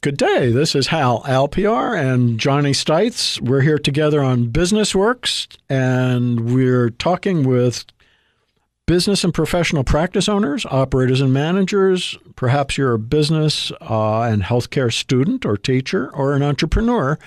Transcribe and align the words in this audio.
Good 0.00 0.16
day. 0.16 0.52
This 0.52 0.76
is 0.76 0.86
Hal 0.86 1.24
Alpiar 1.24 2.00
and 2.00 2.38
Johnny 2.38 2.70
Stites. 2.70 3.40
We're 3.40 3.62
here 3.62 3.80
together 3.80 4.22
on 4.22 4.50
Business 4.50 4.94
Works, 4.94 5.48
and 5.68 6.54
we're 6.54 6.90
talking 6.90 7.42
with 7.42 7.84
business 8.86 9.24
and 9.24 9.34
professional 9.34 9.82
practice 9.82 10.28
owners, 10.28 10.64
operators 10.66 11.20
and 11.20 11.32
managers. 11.32 12.16
Perhaps 12.36 12.78
you're 12.78 12.94
a 12.94 12.98
business 13.00 13.72
uh, 13.80 14.20
and 14.20 14.44
healthcare 14.44 14.92
student 14.92 15.44
or 15.44 15.56
teacher 15.56 16.14
or 16.14 16.32
an 16.34 16.44
entrepreneur. 16.44 17.18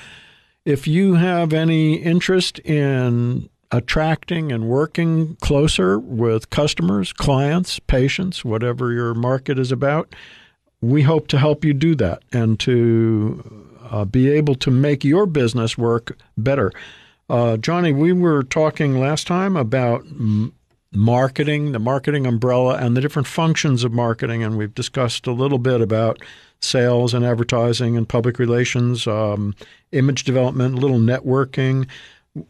If 0.64 0.88
you 0.88 1.16
have 1.16 1.52
any 1.52 1.96
interest 1.96 2.60
in 2.60 3.50
attracting 3.72 4.50
and 4.54 4.70
working 4.70 5.36
closer 5.42 6.00
with 6.00 6.50
customers, 6.50 7.12
clients, 7.12 7.80
patients, 7.80 8.46
whatever 8.46 8.94
your 8.94 9.14
market 9.14 9.60
is 9.60 9.74
about, 9.74 10.16
we 10.82 11.04
hope 11.04 11.28
to 11.28 11.38
help 11.38 11.64
you 11.64 11.74
do 11.74 11.96
that 11.96 12.24
and 12.32 12.60
to 12.60 13.68
uh, 13.90 14.06
be 14.06 14.30
able 14.30 14.56
to 14.56 14.72
make 14.72 15.04
your 15.04 15.26
business 15.26 15.78
work 15.78 16.18
better. 16.38 16.72
Uh, 17.30 17.58
Johnny, 17.58 17.94
we 17.94 18.12
were 18.12 18.44
talking 18.44 19.00
last 19.00 19.28
time 19.28 19.56
about 19.56 20.02
m- 20.02 20.54
marketing, 20.92 21.72
the 21.72 21.80
marketing 21.80 22.26
umbrella, 22.26 22.76
and 22.78 22.98
the 22.98 23.02
different 23.02 23.28
functions 23.28 23.84
of 23.84 23.94
marketing, 23.94 24.44
and 24.44 24.58
we've 24.58 24.76
discussed 24.76 25.28
a 25.28 25.32
little 25.32 25.60
bit 25.60 25.82
about 25.82 26.20
sales 26.60 27.14
and 27.14 27.26
advertising 27.26 27.96
and 27.96 28.10
public 28.10 28.38
relations, 28.40 29.08
um, 29.08 29.56
image 29.92 30.24
development, 30.24 30.76
a 30.76 30.78
little 30.78 31.00
networking 31.00 31.88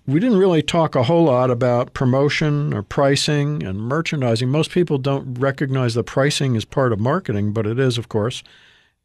we 0.06 0.20
didn't 0.20 0.38
really 0.38 0.62
talk 0.62 0.96
a 0.96 1.04
whole 1.04 1.24
lot 1.26 1.50
about 1.50 1.94
promotion 1.94 2.74
or 2.74 2.84
pricing 2.84 3.64
and 3.64 3.80
merchandising. 3.80 4.50
Most 4.50 4.72
people 4.72 4.98
don't 4.98 5.40
recognize 5.40 5.96
that 5.96 6.04
pricing 6.04 6.56
is 6.56 6.66
part 6.66 6.94
of 6.94 7.00
marketing, 7.00 7.52
but 7.52 7.66
it 7.66 7.80
is, 7.80 7.98
of 7.98 8.08
course. 8.08 8.44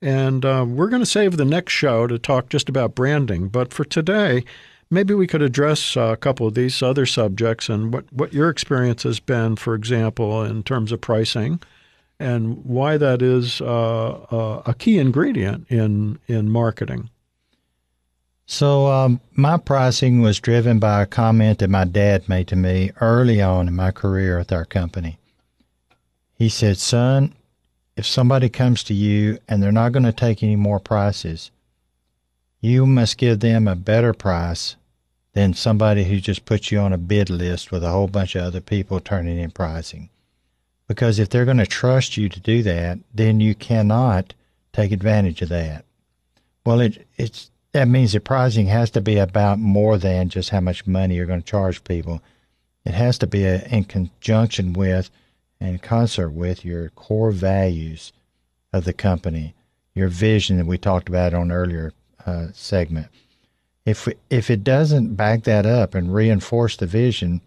And 0.03 0.45
uh, 0.45 0.67
we're 0.69 0.91
going 0.91 1.01
to 1.01 1.07
save 1.07 1.39
the 1.39 1.47
next 1.47 1.73
show 1.73 2.07
to 2.07 2.19
talk 2.19 2.51
just 2.51 2.69
about 2.69 2.95
branding. 2.95 3.49
But 3.49 3.73
for 3.73 3.85
today, 3.85 4.45
maybe 4.91 5.15
we 5.15 5.27
could 5.27 5.41
address 5.41 5.97
uh, 5.97 6.03
a 6.13 6.17
couple 6.17 6.47
of 6.47 6.55
these 6.55 6.83
other 6.83 7.07
subjects 7.07 7.71
and 7.71 7.95
what, 7.95 8.13
what 8.13 8.35
your 8.35 8.51
experience 8.51 9.05
has 9.05 9.19
been, 9.19 9.57
for 9.57 9.75
example, 9.75 10.45
in 10.45 10.63
terms 10.63 10.93
of 10.93 11.01
pricing 11.01 11.61
and 12.19 12.65
why 12.65 12.97
that 12.97 13.21
is 13.21 13.61
uh, 13.61 14.09
uh 14.31 14.63
a 14.65 14.73
key 14.73 14.99
ingredient 14.99 15.67
in, 15.71 16.19
in 16.27 16.51
marketing. 16.51 17.11
So, 18.49 18.87
um, 18.87 19.21
my 19.33 19.57
pricing 19.57 20.23
was 20.23 20.39
driven 20.39 20.79
by 20.79 21.03
a 21.03 21.07
comment 21.07 21.59
that 21.59 21.69
my 21.69 21.85
dad 21.85 22.29
made 22.29 22.47
to 22.49 22.57
me 22.57 22.93
early 23.01 23.43
on 23.43 23.67
in 23.67 23.75
my 23.75 23.91
career 23.91 24.39
with 24.39 24.53
our 24.53 24.65
company. 24.65 25.19
He 26.35 26.49
said, 26.49 26.79
Son, 26.79 27.35
if 27.97 28.07
somebody 28.07 28.49
comes 28.49 28.85
to 28.85 28.95
you 28.95 29.39
and 29.49 29.61
they're 29.61 29.73
not 29.73 29.91
going 29.91 30.05
to 30.05 30.13
take 30.13 30.45
any 30.45 30.55
more 30.55 30.79
prices, 30.79 31.51
you 32.61 32.87
must 32.87 33.19
give 33.19 33.41
them 33.41 33.67
a 33.67 33.75
better 33.75 34.13
price 34.13 34.77
than 35.33 35.53
somebody 35.53 36.05
who 36.05 36.21
just 36.21 36.45
puts 36.45 36.71
you 36.71 36.79
on 36.79 36.93
a 36.93 36.99
bid 36.99 37.29
list 37.29 37.73
with 37.73 37.83
a 37.83 37.91
whole 37.91 38.07
bunch 38.07 38.37
of 38.37 38.43
other 38.43 38.61
people 38.61 39.01
turning 39.01 39.39
in 39.39 39.51
pricing. 39.51 40.09
Because 40.87 41.19
if 41.19 41.29
they're 41.29 41.45
going 41.45 41.57
to 41.57 41.67
trust 41.67 42.17
you 42.17 42.29
to 42.29 42.39
do 42.39 42.63
that, 42.63 42.99
then 43.13 43.41
you 43.41 43.57
cannot 43.57 44.35
take 44.73 44.93
advantage 44.93 45.43
of 45.43 45.49
that. 45.49 45.85
Well, 46.65 46.81
it, 46.81 47.07
it's 47.17 47.51
that 47.77 47.89
means 47.89 48.15
the 48.15 48.21
pricing 48.21 48.69
has 48.69 48.91
to 48.91 49.03
be 49.03 49.19
about 49.19 49.59
more 49.59 49.99
than 49.99 50.31
just 50.31 50.49
how 50.49 50.61
much 50.61 50.87
money 50.87 51.17
you're 51.17 51.27
going 51.27 51.43
to 51.43 51.47
charge 51.47 51.85
people. 51.85 52.23
It 52.87 52.95
has 52.95 53.19
to 53.19 53.27
be 53.27 53.45
a, 53.45 53.67
in 53.67 53.85
conjunction 53.85 54.73
with 54.73 55.11
and 55.61 55.83
concert 55.83 56.31
with 56.31 56.65
your 56.65 56.89
core 56.91 57.33
values 57.33 58.15
of 58.73 58.85
the 58.85 58.95
company, 58.95 59.55
your 59.95 60.09
vision 60.09 60.57
that 60.57 60.65
we 60.65 60.79
talked 60.79 61.11
about 61.11 61.35
on 61.35 61.53
earlier 61.53 61.93
uh, 62.25 62.47
segment. 62.55 63.09
If 63.85 64.09
if 64.31 64.49
it 64.49 64.65
doesn't 64.65 65.15
back 65.15 65.45
that 65.45 65.67
up 65.67 65.95
and 65.95 66.15
reinforce 66.15 66.79
the 66.79 66.87
vision, 66.87 67.43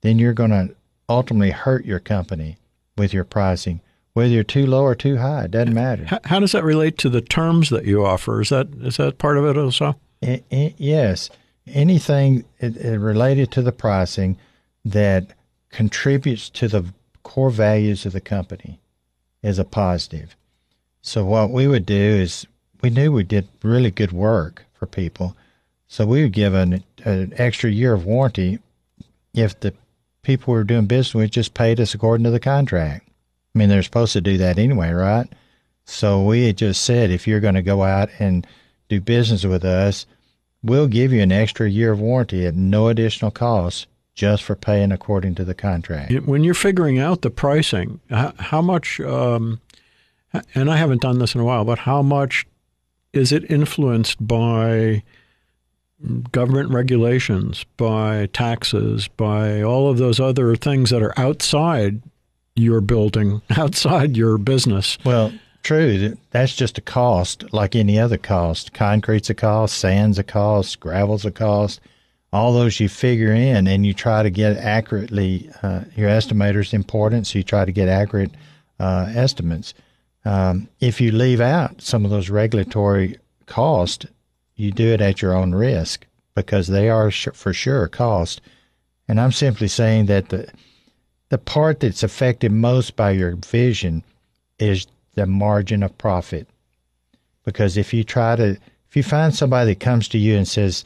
then 0.00 0.18
you're 0.18 0.32
going 0.32 0.50
to 0.50 0.74
ultimately 1.08 1.52
hurt 1.52 1.84
your 1.84 2.00
company 2.00 2.56
with 2.98 3.14
your 3.14 3.24
pricing 3.24 3.82
whether 4.12 4.28
you're 4.28 4.44
too 4.44 4.66
low 4.66 4.82
or 4.82 4.94
too 4.94 5.18
high. 5.18 5.44
It 5.44 5.52
doesn't 5.52 5.74
matter. 5.74 6.04
How, 6.04 6.20
how 6.24 6.40
does 6.40 6.52
that 6.52 6.64
relate 6.64 6.98
to 6.98 7.08
the 7.08 7.20
terms 7.20 7.70
that 7.70 7.84
you 7.84 8.04
offer? 8.04 8.40
Is 8.40 8.48
that 8.50 8.68
is 8.80 8.96
that 8.96 9.18
part 9.18 9.38
of 9.38 9.44
it 9.44 9.56
also? 9.56 9.96
It, 10.20 10.44
it, 10.50 10.74
yes, 10.76 11.30
anything 11.66 12.44
it, 12.58 12.76
related 12.98 13.50
to 13.52 13.62
the 13.62 13.72
pricing 13.72 14.36
that 14.84 15.28
contributes 15.70 16.50
to 16.50 16.68
the 16.68 16.84
core 17.22 17.50
values 17.50 18.04
of 18.04 18.12
the 18.12 18.20
company 18.20 18.80
is 19.42 19.58
a 19.58 19.64
positive. 19.64 20.36
So 21.02 21.24
what 21.24 21.50
we 21.50 21.66
would 21.66 21.86
do 21.86 21.94
is 21.94 22.46
we 22.82 22.90
knew 22.90 23.12
we 23.12 23.24
did 23.24 23.48
really 23.62 23.90
good 23.90 24.12
work 24.12 24.66
for 24.74 24.86
people, 24.86 25.36
so 25.88 26.06
we 26.06 26.22
would 26.22 26.32
give 26.32 26.54
an, 26.54 26.84
an 27.04 27.32
extra 27.36 27.70
year 27.70 27.94
of 27.94 28.04
warranty 28.04 28.58
if 29.32 29.58
the 29.60 29.72
people 30.22 30.52
we 30.52 30.58
were 30.58 30.64
doing 30.64 30.86
business 30.86 31.14
with 31.14 31.30
just 31.30 31.54
paid 31.54 31.80
us 31.80 31.94
according 31.94 32.24
to 32.24 32.30
the 32.30 32.40
contract. 32.40 33.09
I 33.54 33.58
mean, 33.58 33.68
they're 33.68 33.82
supposed 33.82 34.12
to 34.12 34.20
do 34.20 34.38
that 34.38 34.58
anyway, 34.58 34.90
right? 34.90 35.28
So 35.84 36.22
we 36.22 36.46
had 36.46 36.56
just 36.56 36.82
said 36.82 37.10
if 37.10 37.26
you're 37.26 37.40
going 37.40 37.54
to 37.54 37.62
go 37.62 37.82
out 37.82 38.10
and 38.18 38.46
do 38.88 39.00
business 39.00 39.44
with 39.44 39.64
us, 39.64 40.06
we'll 40.62 40.86
give 40.86 41.12
you 41.12 41.20
an 41.20 41.32
extra 41.32 41.68
year 41.68 41.92
of 41.92 42.00
warranty 42.00 42.46
at 42.46 42.54
no 42.54 42.88
additional 42.88 43.30
cost 43.30 43.86
just 44.14 44.42
for 44.42 44.54
paying 44.54 44.92
according 44.92 45.34
to 45.36 45.44
the 45.44 45.54
contract. 45.54 46.12
When 46.26 46.44
you're 46.44 46.54
figuring 46.54 46.98
out 46.98 47.22
the 47.22 47.30
pricing, 47.30 48.00
how, 48.10 48.60
much, 48.60 49.00
um, 49.00 49.60
and 50.54 50.70
I 50.70 50.76
haven't 50.76 51.02
done 51.02 51.18
this 51.18 51.34
in 51.34 51.40
a 51.40 51.44
while, 51.44 51.64
but 51.64 51.80
how 51.80 52.02
much 52.02 52.46
is 53.12 53.32
it 53.32 53.50
influenced 53.50 54.24
by 54.26 55.02
government 56.32 56.70
regulations, 56.70 57.64
by 57.76 58.26
taxes, 58.26 59.08
by 59.08 59.62
all 59.62 59.90
of 59.90 59.98
those 59.98 60.20
other 60.20 60.54
things 60.56 60.90
that 60.90 61.02
are 61.02 61.18
outside 61.18 62.02
your 62.56 62.80
building 62.80 63.42
outside 63.56 64.16
your 64.16 64.38
business. 64.38 64.98
Well, 65.04 65.32
true. 65.62 66.16
That's 66.30 66.54
just 66.54 66.78
a 66.78 66.82
cost 66.82 67.52
like 67.52 67.74
any 67.74 67.98
other 67.98 68.18
cost. 68.18 68.72
Concrete's 68.72 69.30
a 69.30 69.34
cost, 69.34 69.78
sand's 69.78 70.18
a 70.18 70.24
cost, 70.24 70.80
gravel's 70.80 71.24
a 71.24 71.30
cost. 71.30 71.80
All 72.32 72.52
those 72.52 72.78
you 72.78 72.88
figure 72.88 73.32
in 73.32 73.66
and 73.66 73.84
you 73.84 73.92
try 73.92 74.22
to 74.22 74.30
get 74.30 74.56
accurately, 74.56 75.50
uh, 75.62 75.82
your 75.96 76.08
estimator's 76.08 76.72
important, 76.72 77.26
so 77.26 77.38
you 77.38 77.42
try 77.42 77.64
to 77.64 77.72
get 77.72 77.88
accurate 77.88 78.30
uh, 78.78 79.10
estimates. 79.14 79.74
Um, 80.24 80.68
if 80.80 81.00
you 81.00 81.10
leave 81.10 81.40
out 81.40 81.80
some 81.80 82.04
of 82.04 82.10
those 82.10 82.30
regulatory 82.30 83.18
costs, 83.46 84.06
you 84.54 84.70
do 84.70 84.88
it 84.88 85.00
at 85.00 85.22
your 85.22 85.34
own 85.34 85.54
risk 85.54 86.06
because 86.34 86.68
they 86.68 86.88
are 86.88 87.10
sh- 87.10 87.28
for 87.32 87.52
sure 87.52 87.84
a 87.84 87.88
cost. 87.88 88.40
And 89.08 89.20
I'm 89.20 89.32
simply 89.32 89.66
saying 89.66 90.06
that 90.06 90.28
the 90.28 90.48
the 91.30 91.38
part 91.38 91.80
that's 91.80 92.02
affected 92.02 92.52
most 92.52 92.96
by 92.96 93.12
your 93.12 93.36
vision 93.36 94.04
is 94.58 94.86
the 95.14 95.26
margin 95.26 95.82
of 95.82 95.96
profit. 95.96 96.46
Because 97.44 97.76
if 97.76 97.94
you 97.94 98.04
try 98.04 98.36
to, 98.36 98.50
if 98.88 98.96
you 98.96 99.02
find 99.02 99.34
somebody 99.34 99.72
that 99.72 99.80
comes 99.80 100.08
to 100.08 100.18
you 100.18 100.36
and 100.36 100.46
says, 100.46 100.84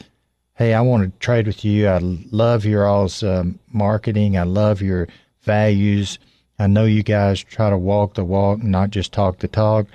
Hey, 0.54 0.72
I 0.72 0.82
want 0.82 1.02
to 1.02 1.18
trade 1.18 1.48
with 1.48 1.64
you. 1.64 1.88
I 1.88 1.98
love 1.98 2.64
your 2.64 2.86
all's 2.86 3.24
um, 3.24 3.58
marketing. 3.72 4.38
I 4.38 4.44
love 4.44 4.80
your 4.80 5.08
values. 5.42 6.18
I 6.60 6.68
know 6.68 6.84
you 6.84 7.02
guys 7.02 7.42
try 7.42 7.70
to 7.70 7.76
walk 7.76 8.14
the 8.14 8.24
walk, 8.24 8.62
not 8.62 8.90
just 8.90 9.12
talk 9.12 9.38
the 9.38 9.48
talk. 9.48 9.88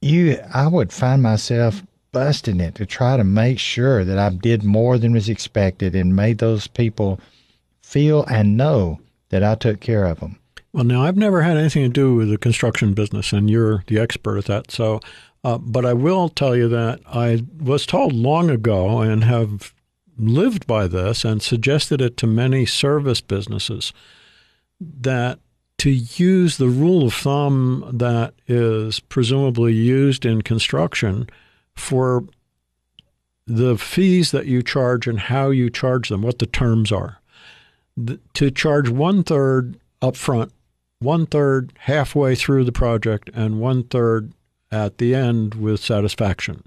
You, 0.00 0.38
I 0.54 0.66
would 0.66 0.92
find 0.92 1.22
myself 1.22 1.82
busting 2.12 2.60
it 2.60 2.74
to 2.76 2.86
try 2.86 3.16
to 3.16 3.24
make 3.24 3.58
sure 3.58 4.04
that 4.04 4.18
I 4.18 4.30
did 4.30 4.64
more 4.64 4.96
than 4.96 5.12
was 5.12 5.28
expected 5.28 5.94
and 5.94 6.16
made 6.16 6.38
those 6.38 6.66
people 6.66 7.20
feel 7.92 8.24
and 8.24 8.56
know 8.56 8.98
that 9.28 9.44
I 9.44 9.54
took 9.54 9.80
care 9.80 10.06
of 10.06 10.20
them. 10.20 10.38
Well, 10.72 10.84
now 10.84 11.02
I've 11.02 11.18
never 11.18 11.42
had 11.42 11.58
anything 11.58 11.82
to 11.82 11.88
do 11.90 12.14
with 12.14 12.30
the 12.30 12.38
construction 12.38 12.94
business, 12.94 13.32
and 13.32 13.50
you're 13.50 13.84
the 13.86 13.98
expert 13.98 14.38
at 14.38 14.44
that. 14.46 14.70
So, 14.70 15.00
uh, 15.44 15.58
but 15.58 15.84
I 15.84 15.92
will 15.92 16.30
tell 16.30 16.56
you 16.56 16.68
that 16.68 17.00
I 17.06 17.44
was 17.60 17.84
told 17.84 18.14
long 18.14 18.48
ago 18.48 19.00
and 19.00 19.24
have 19.24 19.74
lived 20.16 20.66
by 20.66 20.86
this 20.86 21.24
and 21.24 21.42
suggested 21.42 22.00
it 22.00 22.16
to 22.18 22.26
many 22.26 22.64
service 22.64 23.20
businesses 23.20 23.92
that 24.80 25.38
to 25.78 25.90
use 25.90 26.56
the 26.56 26.68
rule 26.68 27.06
of 27.06 27.12
thumb 27.12 27.90
that 27.92 28.34
is 28.46 29.00
presumably 29.00 29.74
used 29.74 30.24
in 30.24 30.40
construction 30.40 31.28
for 31.74 32.24
the 33.46 33.76
fees 33.76 34.30
that 34.30 34.46
you 34.46 34.62
charge 34.62 35.06
and 35.06 35.18
how 35.18 35.50
you 35.50 35.68
charge 35.68 36.08
them, 36.08 36.22
what 36.22 36.38
the 36.38 36.46
terms 36.46 36.90
are 36.92 37.18
to 38.34 38.50
charge 38.50 38.88
one 38.88 39.22
third 39.22 39.78
upfront, 40.00 40.50
one 41.00 41.26
third 41.26 41.72
halfway 41.80 42.34
through 42.34 42.64
the 42.64 42.72
project, 42.72 43.30
and 43.34 43.60
one 43.60 43.84
third 43.84 44.32
at 44.70 44.98
the 44.98 45.14
end 45.14 45.54
with 45.54 45.80
satisfaction. 45.80 46.62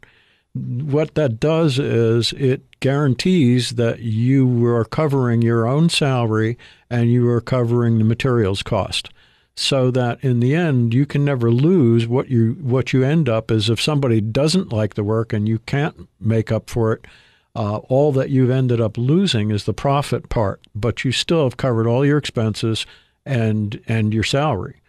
What 0.53 1.15
that 1.15 1.39
does 1.39 1.79
is 1.79 2.31
it 2.33 2.61
guarantees 2.79 3.71
that 3.71 3.99
you 3.99 4.65
are 4.67 4.85
covering 4.85 5.41
your 5.41 5.67
own 5.67 5.89
salary 5.89 6.57
and 6.89 7.11
you 7.11 7.27
are 7.29 7.41
covering 7.41 7.97
the 7.97 8.05
materials 8.05 8.63
cost. 8.63 9.09
so 9.55 9.89
that 9.91 10.21
in 10.23 10.39
the 10.41 10.53
end 10.53 10.93
you 10.93 11.05
can 11.05 11.23
never 11.23 11.49
lose 11.49 12.07
what 12.07 12.29
you 12.29 12.57
what 12.61 12.91
you 12.91 13.03
end 13.03 13.29
up 13.29 13.49
is 13.49 13.69
if 13.69 13.81
somebody 13.81 14.19
doesn't 14.19 14.73
like 14.73 14.95
the 14.95 15.03
work 15.03 15.31
and 15.31 15.47
you 15.47 15.59
can't 15.59 16.07
make 16.19 16.51
up 16.51 16.69
for 16.69 16.93
it 16.93 17.05
uh, 17.55 17.77
all 17.77 18.11
that 18.11 18.29
you've 18.29 18.49
ended 18.49 18.81
up 18.81 18.97
losing 18.97 19.51
is 19.51 19.63
the 19.65 19.73
profit 19.73 20.29
part 20.29 20.61
but 20.73 21.03
you 21.03 21.11
still 21.11 21.43
have 21.43 21.57
covered 21.57 21.87
all 21.87 22.05
your 22.05 22.17
expenses 22.17 22.85
and 23.25 23.81
and 23.87 24.13
your 24.13 24.23
salary 24.23 24.81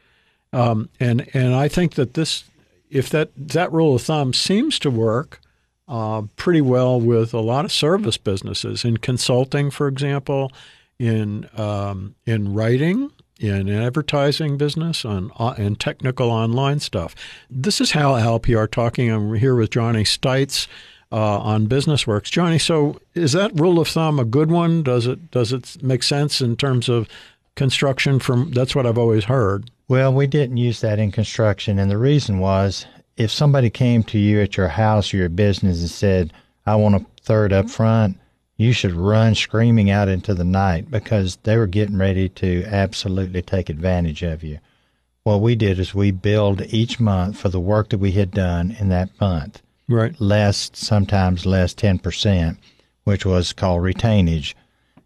um, 0.52 0.88
and 1.00 1.28
and 1.34 1.54
I 1.54 1.68
think 1.68 1.94
that 1.94 2.14
this 2.14 2.44
if 2.90 3.08
that 3.10 3.30
that 3.36 3.72
rule 3.72 3.96
of 3.96 4.02
thumb 4.02 4.32
seems 4.32 4.78
to 4.80 4.90
work 4.90 5.40
uh, 5.88 6.22
pretty 6.36 6.60
well 6.60 7.00
with 7.00 7.32
a 7.32 7.40
lot 7.40 7.64
of 7.64 7.72
service 7.72 8.16
businesses 8.16 8.84
in 8.84 8.96
consulting 8.96 9.70
for 9.70 9.88
example 9.88 10.50
in 10.98 11.48
um, 11.56 12.14
in 12.24 12.54
writing 12.54 13.10
in 13.38 13.68
advertising 13.68 14.56
business 14.56 15.04
and, 15.04 15.30
uh, 15.38 15.54
and 15.58 15.78
technical 15.78 16.30
online 16.30 16.80
stuff. 16.80 17.14
This 17.50 17.80
is 17.80 17.90
Hal 17.90 18.14
Alpiar 18.14 18.70
talking. 18.70 19.10
I'm 19.10 19.34
here 19.34 19.54
with 19.54 19.70
Johnny 19.70 20.04
Stites 20.04 20.66
uh, 21.12 21.38
on 21.38 21.66
Business 21.66 22.06
Works. 22.06 22.30
Johnny, 22.30 22.58
so 22.58 23.00
is 23.14 23.32
that 23.32 23.58
rule 23.58 23.78
of 23.78 23.88
thumb 23.88 24.18
a 24.18 24.24
good 24.24 24.50
one? 24.50 24.82
Does 24.82 25.06
it 25.06 25.30
does 25.30 25.52
it 25.52 25.82
make 25.82 26.02
sense 26.02 26.40
in 26.40 26.56
terms 26.56 26.88
of 26.88 27.08
construction? 27.54 28.18
From 28.18 28.50
that's 28.50 28.74
what 28.74 28.86
I've 28.86 28.98
always 28.98 29.24
heard. 29.24 29.70
Well, 29.88 30.12
we 30.12 30.26
didn't 30.26 30.56
use 30.56 30.80
that 30.80 30.98
in 30.98 31.12
construction, 31.12 31.78
and 31.78 31.90
the 31.90 31.98
reason 31.98 32.38
was 32.38 32.86
if 33.16 33.30
somebody 33.30 33.70
came 33.70 34.02
to 34.04 34.18
you 34.18 34.40
at 34.40 34.56
your 34.56 34.68
house 34.68 35.14
or 35.14 35.18
your 35.18 35.28
business 35.28 35.80
and 35.80 35.90
said, 35.90 36.32
"I 36.66 36.76
want 36.76 36.96
a 36.96 37.06
third 37.22 37.52
up 37.52 37.70
front," 37.70 38.18
you 38.56 38.72
should 38.72 38.92
run 38.92 39.34
screaming 39.34 39.90
out 39.90 40.08
into 40.08 40.34
the 40.34 40.44
night 40.44 40.90
because 40.90 41.36
they 41.44 41.56
were 41.56 41.66
getting 41.66 41.98
ready 41.98 42.28
to 42.30 42.64
absolutely 42.64 43.42
take 43.42 43.68
advantage 43.68 44.22
of 44.22 44.42
you. 44.42 44.58
What 45.22 45.40
we 45.40 45.56
did 45.56 45.78
is 45.78 45.94
we 45.94 46.10
billed 46.10 46.62
each 46.72 46.98
month 47.00 47.38
for 47.38 47.48
the 47.48 47.60
work 47.60 47.90
that 47.90 47.98
we 47.98 48.12
had 48.12 48.30
done 48.30 48.76
in 48.78 48.88
that 48.90 49.10
month. 49.20 49.60
Right. 49.88 50.18
Less, 50.20 50.70
sometimes 50.74 51.46
less 51.46 51.74
10%, 51.74 52.56
which 53.04 53.24
was 53.24 53.52
called 53.52 53.82
retainage. 53.82 54.54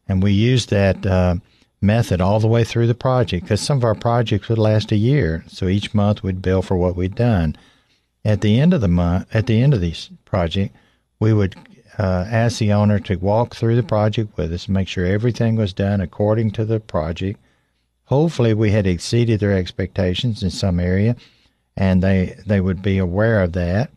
And 0.09 0.23
we 0.23 0.33
used 0.33 0.71
that 0.71 1.05
uh, 1.05 1.37
method 1.81 2.21
all 2.21 2.41
the 2.41 2.49
way 2.49 2.65
through 2.65 2.87
the 2.87 2.95
project 2.95 3.45
because 3.45 3.61
some 3.61 3.79
of 3.79 3.85
our 3.85 3.95
projects 3.95 4.49
would 4.49 4.59
last 4.59 4.91
a 4.93 4.97
year. 4.97 5.45
So 5.49 5.69
each 5.69 5.95
month 5.95 6.23
we'd 6.23 6.43
bill 6.43 6.63
for 6.63 6.77
what 6.77 6.97
we'd 6.97 7.15
done. 7.15 7.57
At 8.25 8.41
the 8.41 8.59
end 8.59 8.75
of 8.75 8.81
the 8.81 8.89
month, 8.89 9.27
at 9.35 9.47
the 9.47 9.63
end 9.63 9.75
of 9.75 9.81
this 9.81 10.11
project, 10.25 10.75
we 11.19 11.33
would 11.33 11.55
uh, 11.99 12.25
asked 12.31 12.59
the 12.59 12.73
owner 12.73 12.99
to 12.99 13.17
walk 13.17 13.55
through 13.55 13.77
the 13.77 13.83
project 13.83 14.37
with 14.37 14.53
us, 14.53 14.69
make 14.69 14.89
sure 14.89 15.05
everything 15.05 15.57
was 15.57 15.73
done 15.73 16.01
according 16.01 16.51
to 16.53 16.65
the 16.65 16.81
project. 16.81 17.39
Hopefully, 18.05 18.55
we 18.55 18.71
had 18.71 18.87
exceeded 18.87 19.41
their 19.41 19.53
expectations 19.53 20.43
in 20.43 20.51
some 20.51 20.81
area, 20.81 21.15
and 21.77 22.03
they 22.03 22.37
they 22.47 22.61
would 22.61 22.83
be 22.83 22.99
aware 22.99 23.43
of 23.43 23.53
that. 23.53 23.91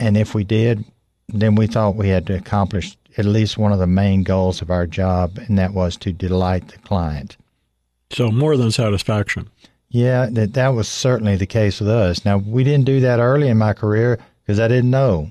And 0.00 0.16
if 0.16 0.34
we 0.34 0.42
did, 0.42 0.84
then 1.28 1.54
we 1.54 1.66
thought 1.66 1.94
we 1.94 2.08
had 2.08 2.26
to 2.26 2.36
accomplish 2.36 2.96
at 3.16 3.24
least 3.24 3.58
one 3.58 3.72
of 3.72 3.78
the 3.78 3.86
main 3.86 4.22
goals 4.22 4.62
of 4.62 4.70
our 4.70 4.86
job, 4.86 5.38
and 5.46 5.58
that 5.58 5.74
was 5.74 5.96
to 5.98 6.12
delight 6.12 6.68
the 6.68 6.78
client. 6.78 7.36
So 8.10 8.30
more 8.30 8.56
than 8.56 8.72
satisfaction. 8.72 9.48
Yeah, 9.90 10.28
that 10.32 10.54
that 10.54 10.68
was 10.68 10.88
certainly 10.88 11.36
the 11.36 11.46
case 11.46 11.80
with 11.80 11.88
us. 11.88 12.24
Now 12.24 12.38
we 12.38 12.64
didn't 12.64 12.86
do 12.86 13.00
that 13.00 13.20
early 13.20 13.48
in 13.48 13.58
my 13.58 13.72
career 13.72 14.18
because 14.42 14.58
I 14.58 14.68
didn't 14.68 14.90
know. 14.90 15.30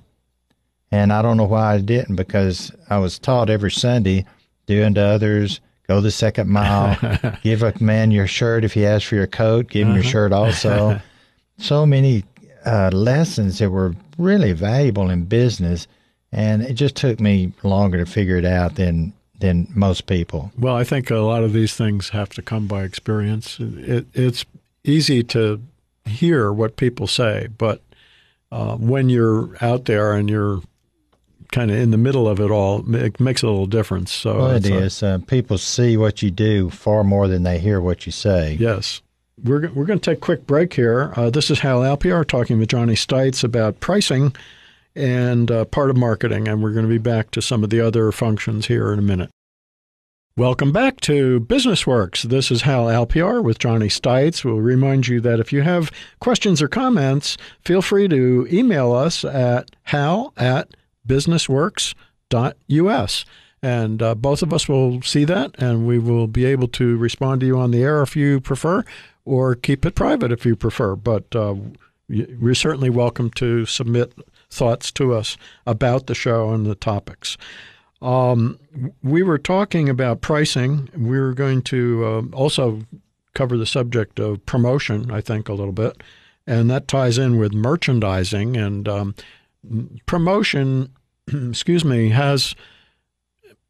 And 0.92 1.14
I 1.14 1.22
don't 1.22 1.38
know 1.38 1.46
why 1.46 1.76
I 1.76 1.80
didn't 1.80 2.16
because 2.16 2.72
I 2.90 2.98
was 2.98 3.20
taught 3.20 3.50
every 3.50 3.72
Sunday 3.72 4.26
do 4.66 4.84
unto 4.84 5.02
others, 5.02 5.62
go 5.88 6.02
the 6.02 6.12
second 6.12 6.50
mile, 6.50 6.98
give 7.44 7.64
a 7.64 7.74
man 7.80 8.12
your 8.12 8.28
shirt 8.28 8.64
if 8.64 8.74
he 8.74 8.86
asks 8.86 9.08
for 9.08 9.16
your 9.16 9.28
coat, 9.28 9.70
give 9.70 9.88
him 9.88 9.94
uh-huh. 9.94 10.02
your 10.02 10.12
shirt 10.12 10.32
also. 10.32 11.02
so 11.58 11.86
many 11.86 12.24
uh, 12.66 12.90
lessons 12.94 13.60
that 13.60 13.70
were 13.70 13.96
really 14.18 14.54
valuable 14.54 15.10
in 15.10 15.26
business. 15.26 15.88
And 16.32 16.62
it 16.62 16.74
just 16.74 16.96
took 16.96 17.20
me 17.20 17.54
longer 17.64 17.98
to 17.98 18.06
figure 18.06 18.38
it 18.38 18.46
out 18.46 18.76
than 18.76 19.14
than 19.40 19.68
most 19.74 20.06
people. 20.06 20.52
Well, 20.58 20.76
I 20.76 20.84
think 20.84 21.10
a 21.10 21.16
lot 21.16 21.44
of 21.44 21.54
these 21.54 21.74
things 21.74 22.10
have 22.10 22.30
to 22.32 22.42
come 22.42 22.68
by 22.68 22.84
experience. 22.84 23.58
It, 23.60 24.06
it's 24.14 24.46
easy 24.84 25.24
to 25.24 25.62
hear 26.06 26.52
what 26.52 26.76
people 26.76 27.08
say, 27.08 27.48
but 27.58 27.82
uh, 28.52 28.76
when 28.76 29.10
you're 29.10 29.56
out 29.62 29.86
there 29.86 30.12
and 30.14 30.30
you're 30.30 30.62
kind 31.52 31.72
of 31.72 31.78
in 31.78 31.92
the 31.92 31.98
middle 31.98 32.28
of 32.28 32.40
it 32.40 32.52
all, 32.52 32.96
it 32.96 33.20
makes 33.20 33.42
a 33.42 33.48
little 33.48 33.66
difference. 33.66 34.12
So 34.12 34.38
well, 34.38 34.52
it 34.52 34.66
is. 34.66 35.02
A, 35.02 35.08
uh, 35.08 35.18
people 35.20 35.58
see 35.58 35.98
what 35.98 36.22
you 36.22 36.32
do 36.32 36.70
far 36.70 37.04
more 37.04 37.28
than 37.28 37.44
they 37.44 37.60
hear 37.60 37.82
what 37.82 38.06
you 38.06 38.12
say. 38.12 38.58
Yes. 38.60 39.02
We're, 39.44 39.70
we're 39.70 39.86
going 39.86 40.00
to 40.00 40.12
take 40.12 40.18
a 40.18 40.22
quick 40.22 40.48
break 40.48 40.74
here. 40.74 41.14
Uh, 41.16 41.30
this 41.30 41.52
is 41.52 41.60
Hal 41.60 41.82
Alpiar 41.82 42.28
talking 42.28 42.60
with 42.60 42.70
Johnny 42.70 42.96
Stites 42.96 43.44
about 43.44 43.80
pricing 43.80 44.36
and 44.96 45.52
uh, 45.52 45.66
part 45.66 45.90
of 45.90 45.98
marketing, 45.98 46.48
and 46.48 46.64
we're 46.64 46.74
going 46.74 46.86
to 46.86 46.90
be 46.90 46.98
back 46.98 47.32
to 47.32 47.42
some 47.42 47.64
of 47.64 47.70
the 47.70 47.80
other 47.80 48.12
functions 48.12 48.66
here 48.68 48.92
in 48.92 49.00
a 49.00 49.04
minute. 49.04 49.30
Welcome 50.36 50.72
back 50.72 51.00
to 51.02 51.42
Business 51.42 51.86
Works. 51.86 52.24
This 52.24 52.50
is 52.50 52.64
Hal 52.64 52.86
Alpiar 52.86 53.44
with 53.44 53.60
Johnny 53.60 53.88
Stites. 53.88 54.44
We'll 54.44 54.62
remind 54.62 55.08
you 55.08 55.22
that 55.22 55.40
if 55.40 55.54
you 55.54 55.62
have 55.62 55.92
questions 56.20 56.62
or 56.62 56.68
comments, 56.68 57.38
feel 57.64 57.82
free 57.82 58.08
to 58.08 58.48
email 58.52 58.92
us 58.94 59.24
at 59.26 59.70
hal 59.84 60.34
at 60.38 60.70
businessworks.us. 61.08 63.26
And 63.62 64.02
uh, 64.02 64.16
both 64.16 64.42
of 64.42 64.54
us 64.54 64.70
will 64.70 65.02
see 65.02 65.26
that, 65.26 65.62
and 65.62 65.86
we 65.86 66.00
will 66.00 66.28
be 66.28 66.46
able 66.46 66.70
to 66.70 66.96
respond 66.98 67.42
to 67.42 67.48
you 67.48 67.60
on 67.60 67.72
the 67.72 67.84
air 67.84 68.02
if 68.02 68.16
you 68.16 68.40
prefer, 68.40 68.86
or 69.26 69.56
keep 69.56 69.86
it 69.86 69.96
private 69.96 70.32
if 70.32 70.46
you 70.46 70.56
prefer. 70.56 70.96
But 70.96 71.36
uh, 71.36 71.56
you're 72.08 72.56
certainly 72.56 72.90
welcome 72.90 73.30
to 73.32 73.66
submit 73.66 74.14
thoughts 74.50 74.92
to 74.94 75.14
us 75.14 75.38
about 75.68 76.08
the 76.08 76.16
show 76.16 76.52
and 76.52 76.66
the 76.66 76.76
topics. 76.76 77.38
Um, 78.02 78.60
we 79.04 79.24
were 79.24 79.38
talking 79.38 79.90
about 79.90 80.22
pricing. 80.22 80.90
We 80.96 81.20
were 81.20 81.34
going 81.34 81.62
to 81.64 82.06
uh, 82.06 82.36
also 82.36 82.82
cover 83.34 83.58
the 83.58 83.66
subject 83.66 84.20
of 84.20 84.46
promotion, 84.46 85.12
I 85.12 85.22
think, 85.22 85.50
a 85.50 85.54
little 85.54 85.74
bit. 85.74 86.02
And 86.48 86.70
that 86.70 86.88
ties 86.88 87.18
in 87.18 87.38
with 87.38 87.54
merchandising. 87.54 88.58
And 88.58 88.88
um, 88.88 89.16
promotion 90.06 90.92
excuse 91.50 91.86
me, 91.86 92.10
has 92.10 92.56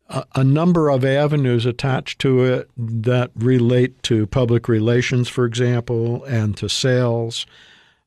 a, 0.09 0.44
number 0.44 0.89
of 0.89 1.06
avenues 1.06 1.65
attached 1.65 2.19
to 2.19 2.44
it 2.44 2.69
that 2.77 3.31
relate 3.35 4.01
to 4.03 4.25
public 4.27 4.67
relations, 4.67 5.29
for 5.29 5.45
example, 5.45 6.23
and 6.25 6.57
to 6.57 6.67
sales. 6.67 7.45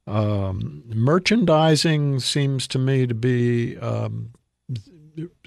Um, 0.07 0.83
merchandising 0.89 2.19
seems 2.21 2.67
to 2.69 2.79
me 2.79 3.07
to 3.07 3.15
be 3.15 3.79
um, 3.79 4.31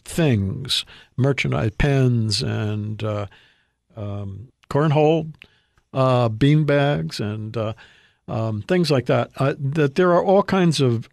things, 0.05 0.85
merchandise, 1.17 1.71
pens 1.77 2.41
and 2.41 3.03
uh, 3.03 3.25
um, 3.97 4.49
cornhole, 4.69 5.33
uh, 5.93 6.29
bean 6.29 6.63
bags, 6.63 7.19
and 7.19 7.57
uh, 7.57 7.73
um, 8.27 8.61
things 8.61 8.89
like 8.89 9.07
that. 9.07 9.31
Uh, 9.37 9.55
that 9.59 9.95
there 9.95 10.13
are 10.13 10.23
all 10.23 10.43
kinds 10.43 10.79
of 10.79 11.09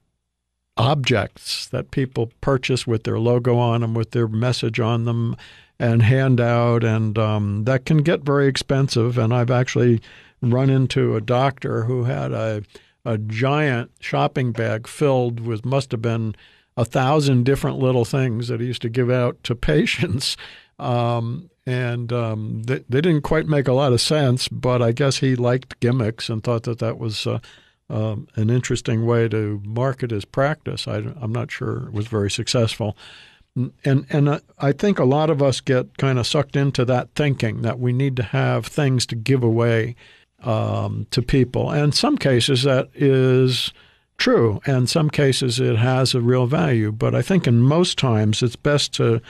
objects 0.77 1.67
that 1.69 1.91
people 1.91 2.31
purchase 2.41 2.87
with 2.87 3.05
their 3.05 3.19
logo 3.19 3.59
on 3.59 3.83
them, 3.83 3.95
with 3.95 4.13
their 4.13 4.29
message 4.29 4.81
on 4.81 5.05
them, 5.05 5.37
and 5.79 6.03
hand 6.03 6.41
out, 6.41 6.85
and 6.85 7.19
um, 7.19 7.65
that 7.65 7.85
can 7.85 7.99
get 7.99 8.21
very 8.21 8.47
expensive. 8.47 9.19
And 9.19 9.35
I've 9.35 9.51
actually 9.51 10.01
run 10.41 10.71
into 10.71 11.17
a 11.17 11.21
doctor 11.21 11.85
who 11.85 12.05
had 12.05 12.33
a 12.33 12.63
a 13.05 13.19
giant 13.19 13.91
shopping 14.01 14.53
bag 14.53 14.87
filled 14.87 15.41
with 15.41 15.65
must 15.65 15.91
have 15.91 16.03
been 16.03 16.35
a 16.77 16.85
thousand 16.85 17.45
different 17.45 17.79
little 17.79 18.05
things 18.05 18.49
that 18.49 18.61
he 18.61 18.67
used 18.67 18.83
to 18.83 18.89
give 18.89 19.11
out 19.11 19.43
to 19.45 19.55
patients. 19.57 20.37
Um, 20.79 21.51
and 21.67 22.13
um, 22.13 22.63
they, 22.65 22.85
they, 22.89 23.01
didn't 23.01 23.23
quite 23.23 23.47
make 23.47 23.69
a 23.69 23.73
lot 23.73 23.93
of 23.93 24.01
sense, 24.01 24.49
but 24.49 24.83
I 24.83 24.91
guess 24.91 25.19
he 25.19 25.37
liked 25.37 25.79
gimmicks 25.79 26.29
and 26.29 26.43
thought 26.43 26.65
that 26.65 26.81
that 26.81 26.99
was 26.99 27.25
uh, 27.25 27.39
um, 27.93 28.27
an 28.37 28.49
interesting 28.49 29.05
way 29.05 29.29
to 29.29 29.61
market 29.65 30.11
his 30.11 30.25
practice. 30.25 30.89
I, 30.89 30.97
am 30.97 31.33
not 31.33 31.51
sure 31.51 31.89
it 31.89 31.93
was 31.93 32.07
very 32.07 32.31
successful. 32.31 32.97
And 33.85 34.07
and 34.09 34.41
I 34.59 34.73
think 34.73 34.99
a 34.99 35.05
lot 35.05 35.29
of 35.29 35.43
us 35.43 35.61
get 35.61 35.99
kind 35.99 36.19
of 36.19 36.27
sucked 36.27 36.57
into 36.57 36.87
that 36.87 37.11
thinking 37.15 37.61
that 37.63 37.79
we 37.79 37.93
need 37.93 38.17
to 38.17 38.23
have 38.23 38.65
things 38.67 39.05
to 39.07 39.15
give 39.15 39.43
away 39.43 39.95
um, 40.43 41.07
to 41.11 41.21
people. 41.21 41.71
And 41.71 41.95
some 41.95 42.17
cases 42.17 42.63
that 42.63 42.89
is 42.95 43.75
true, 44.17 44.63
and 44.65 44.89
some 44.89 45.11
cases 45.11 45.61
it 45.61 45.77
has 45.77 46.15
a 46.15 46.23
real 46.23 46.47
value. 46.47 46.93
But 46.93 47.15
I 47.15 47.21
think 47.21 47.47
in 47.47 47.61
most 47.61 47.99
times 47.99 48.43
it's 48.43 48.57
best 48.57 48.95
to 48.95 49.21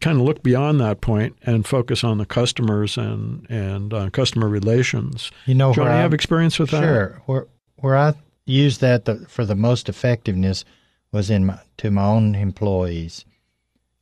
kind 0.00 0.18
of 0.18 0.24
look 0.24 0.42
beyond 0.42 0.80
that 0.80 1.02
point 1.02 1.36
and 1.42 1.66
focus 1.66 2.02
on 2.02 2.16
the 2.16 2.24
customers 2.24 2.96
and 2.96 3.46
and 3.50 3.92
uh, 3.92 4.08
customer 4.08 4.48
relations. 4.48 5.30
You 5.44 5.56
know, 5.56 5.74
John, 5.74 5.84
you 5.84 5.90
have 5.90 6.14
experience 6.14 6.58
with 6.58 6.70
that? 6.70 6.80
Sure 6.80 7.22
where 7.26 7.46
I 7.84 8.14
used 8.44 8.80
that 8.80 9.04
the, 9.04 9.16
for 9.28 9.44
the 9.44 9.54
most 9.54 9.88
effectiveness 9.88 10.64
was 11.12 11.30
in 11.30 11.46
my, 11.46 11.58
to 11.78 11.90
my 11.90 12.04
own 12.04 12.34
employees. 12.34 13.24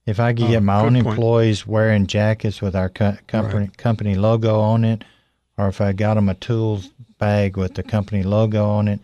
If 0.06 0.20
I 0.20 0.34
could 0.34 0.44
oh, 0.44 0.48
get 0.48 0.62
my 0.62 0.80
own 0.80 0.94
point. 0.94 1.06
employees 1.06 1.66
wearing 1.66 2.06
jackets 2.06 2.60
with 2.60 2.76
our 2.76 2.90
co- 2.90 3.16
company 3.26 3.66
right. 3.66 3.76
company 3.76 4.14
logo 4.14 4.60
on 4.60 4.84
it, 4.84 5.02
or 5.56 5.68
if 5.68 5.80
I 5.80 5.92
got 5.92 6.14
them 6.14 6.28
a 6.28 6.34
tools 6.34 6.90
bag 7.18 7.56
with 7.56 7.74
the 7.74 7.82
company 7.82 8.22
logo 8.22 8.66
on 8.66 8.88
it, 8.88 9.00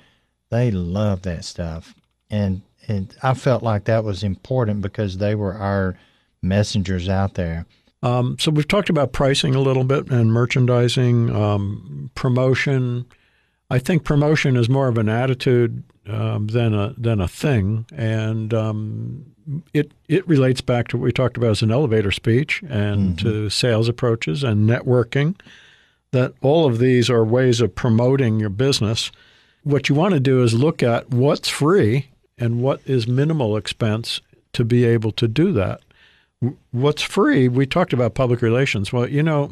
they 0.51 0.71
love 0.71 1.23
that 1.23 1.45
stuff. 1.45 1.95
And 2.29 2.63
and 2.87 3.15
I 3.23 3.35
felt 3.35 3.63
like 3.63 3.85
that 3.85 4.05
was 4.05 4.23
important 4.23 4.83
because 4.83 5.19
they 5.19 5.35
were 5.35 5.55
our 5.55 5.97
messengers 6.43 7.09
out 7.09 7.35
there. 7.35 7.67
Um, 8.03 8.37
so 8.39 8.51
we've 8.51 8.69
talked 8.69 8.91
about 8.91 9.13
pricing 9.13 9.55
a 9.55 9.61
little 9.61 9.85
bit 9.85 10.11
and 10.11 10.33
merchandising, 10.33 11.35
um, 11.35 12.11
promotion. 12.15 13.07
I 13.71 13.79
think 13.79 14.05
promotion 14.05 14.57
is 14.57 14.69
more 14.69 14.89
of 14.89 14.99
an 14.99 15.09
attitude 15.09 15.85
um, 16.07 16.49
than 16.49 16.75
a 16.75 16.93
than 16.99 17.21
a 17.21 17.29
thing, 17.29 17.87
and 17.93 18.53
um, 18.53 19.27
it 19.73 19.93
it 20.09 20.27
relates 20.27 20.61
back 20.61 20.89
to 20.89 20.97
what 20.97 21.05
we 21.05 21.13
talked 21.13 21.37
about 21.37 21.51
as 21.51 21.63
an 21.63 21.71
elevator 21.71 22.11
speech 22.11 22.63
and 22.69 23.17
mm-hmm. 23.17 23.29
to 23.29 23.51
sales 23.51 23.89
approaches 23.89 24.43
and 24.43 24.69
networking. 24.69 25.39
That 26.13 26.35
all 26.43 26.67
of 26.67 26.81
these 26.81 27.09
are 27.09 27.25
ways 27.25 27.61
of 27.61 27.75
promoting 27.75 28.41
your 28.41 28.51
business. 28.51 29.13
What 29.63 29.89
you 29.89 29.95
want 29.95 30.15
to 30.15 30.21
do 30.21 30.43
is 30.43 30.55
look 30.55 30.83
at 30.83 31.11
what's 31.11 31.49
free 31.49 32.09
and 32.37 32.61
what 32.61 32.81
is 32.87 33.07
minimal 33.07 33.57
expense 33.57 34.21
to 34.55 34.65
be 34.65 34.85
able 34.85 35.13
to 35.13 35.29
do 35.29 35.53
that. 35.53 35.81
What's 36.71 37.03
free? 37.03 37.49
We 37.49 37.67
talked 37.67 37.93
about 37.93 38.15
public 38.15 38.41
relations. 38.41 38.93
Well, 38.93 39.07
you 39.09 39.23
know, 39.23 39.51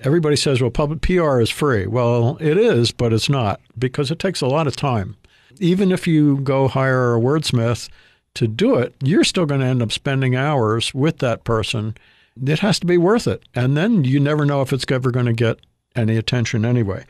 everybody 0.00 0.34
says, 0.34 0.60
well, 0.60 0.70
public 0.70 1.00
PR 1.00 1.40
is 1.40 1.50
free. 1.50 1.86
Well, 1.86 2.36
it 2.40 2.56
is, 2.56 2.90
but 2.90 3.12
it's 3.12 3.28
not 3.28 3.60
because 3.78 4.10
it 4.10 4.18
takes 4.18 4.40
a 4.40 4.46
lot 4.46 4.66
of 4.66 4.74
time. 4.74 5.16
Even 5.60 5.92
if 5.92 6.08
you 6.08 6.38
go 6.40 6.66
hire 6.66 7.14
a 7.14 7.20
wordsmith 7.20 7.88
to 8.34 8.48
do 8.48 8.76
it, 8.76 8.94
you're 9.00 9.22
still 9.22 9.46
going 9.46 9.60
to 9.60 9.66
end 9.66 9.80
up 9.80 9.92
spending 9.92 10.34
hours 10.34 10.92
with 10.92 11.18
that 11.18 11.44
person. 11.44 11.96
It 12.44 12.58
has 12.58 12.80
to 12.80 12.86
be 12.86 12.98
worth 12.98 13.28
it. 13.28 13.44
And 13.54 13.76
then 13.76 14.02
you 14.02 14.18
never 14.18 14.44
know 14.44 14.60
if 14.60 14.72
it's 14.72 14.84
ever 14.90 15.12
going 15.12 15.26
to 15.26 15.32
get 15.32 15.60
any 15.94 16.16
attention 16.16 16.64
anyway. 16.64 17.04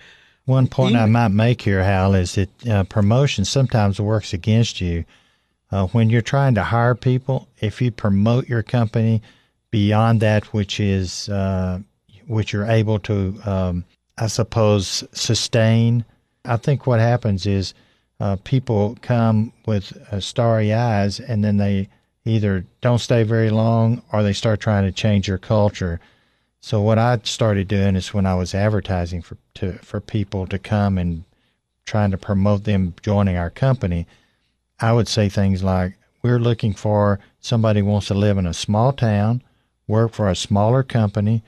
One 0.44 0.66
point 0.66 0.96
I 0.96 1.06
might 1.06 1.28
make 1.28 1.62
here, 1.62 1.82
Hal, 1.82 2.14
is 2.14 2.34
that 2.34 2.68
uh, 2.68 2.84
promotion 2.84 3.46
sometimes 3.46 3.98
works 3.98 4.34
against 4.34 4.82
you. 4.82 5.06
Uh, 5.74 5.88
when 5.88 6.08
you're 6.08 6.22
trying 6.22 6.54
to 6.54 6.62
hire 6.62 6.94
people, 6.94 7.48
if 7.60 7.82
you 7.82 7.90
promote 7.90 8.48
your 8.48 8.62
company 8.62 9.20
beyond 9.72 10.20
that 10.20 10.44
which 10.52 10.78
is 10.78 11.28
uh, 11.28 11.80
which 12.28 12.52
you're 12.52 12.70
able 12.70 13.00
to, 13.00 13.36
um, 13.44 13.84
I 14.16 14.28
suppose, 14.28 15.02
sustain, 15.10 16.04
I 16.44 16.58
think 16.58 16.86
what 16.86 17.00
happens 17.00 17.44
is 17.44 17.74
uh, 18.20 18.36
people 18.44 18.96
come 19.02 19.52
with 19.66 19.92
uh, 20.12 20.20
starry 20.20 20.72
eyes, 20.72 21.18
and 21.18 21.42
then 21.42 21.56
they 21.56 21.88
either 22.24 22.64
don't 22.80 23.00
stay 23.00 23.24
very 23.24 23.50
long 23.50 24.00
or 24.12 24.22
they 24.22 24.32
start 24.32 24.60
trying 24.60 24.84
to 24.84 24.92
change 24.92 25.26
your 25.26 25.38
culture. 25.38 25.98
So 26.60 26.82
what 26.82 27.00
I 27.00 27.18
started 27.24 27.66
doing 27.66 27.96
is 27.96 28.14
when 28.14 28.26
I 28.26 28.36
was 28.36 28.54
advertising 28.54 29.22
for 29.22 29.36
to 29.54 29.72
for 29.78 30.00
people 30.00 30.46
to 30.46 30.58
come 30.60 30.98
and 30.98 31.24
trying 31.84 32.12
to 32.12 32.16
promote 32.16 32.62
them 32.62 32.94
joining 33.02 33.36
our 33.36 33.50
company, 33.50 34.06
I 34.80 34.92
would 34.92 35.08
say 35.08 35.28
things 35.28 35.62
like, 35.62 35.96
"We're 36.22 36.38
looking 36.38 36.74
for 36.74 37.20
somebody 37.40 37.80
who 37.80 37.86
wants 37.86 38.08
to 38.08 38.14
live 38.14 38.38
in 38.38 38.46
a 38.46 38.54
small 38.54 38.92
town, 38.92 39.42
work 39.86 40.12
for 40.12 40.28
a 40.28 40.36
smaller 40.36 40.82
company 40.82 41.42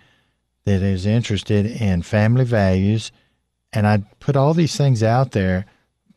that 0.65 0.83
is 0.83 1.07
interested 1.07 1.67
in 1.67 2.03
family 2.03 2.45
values," 2.45 3.11
and 3.73 3.87
I 3.87 4.05
put 4.21 4.37
all 4.37 4.55
these 4.55 4.77
things 4.77 5.03
out 5.03 5.33
there. 5.33 5.67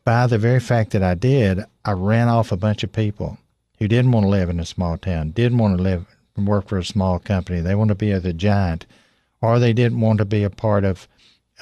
By 0.04 0.26
the 0.26 0.38
very 0.38 0.60
fact 0.60 0.92
that 0.92 1.02
I 1.02 1.14
did, 1.14 1.64
I 1.84 1.92
ran 1.92 2.28
off 2.28 2.52
a 2.52 2.56
bunch 2.56 2.82
of 2.82 2.92
people 2.92 3.38
who 3.78 3.88
didn't 3.88 4.12
want 4.12 4.24
to 4.24 4.30
live 4.30 4.48
in 4.48 4.60
a 4.60 4.64
small 4.64 4.96
town, 4.96 5.30
didn't 5.30 5.58
want 5.58 5.76
to 5.76 5.82
live 5.82 6.06
work 6.36 6.68
for 6.68 6.78
a 6.78 6.84
small 6.84 7.18
company. 7.18 7.60
They 7.60 7.74
want 7.74 7.88
to 7.88 7.94
be 7.94 8.12
at 8.12 8.22
the 8.22 8.32
giant, 8.32 8.86
or 9.42 9.58
they 9.58 9.72
didn't 9.74 10.00
want 10.00 10.18
to 10.18 10.24
be 10.24 10.42
a 10.42 10.50
part 10.50 10.84
of 10.84 11.06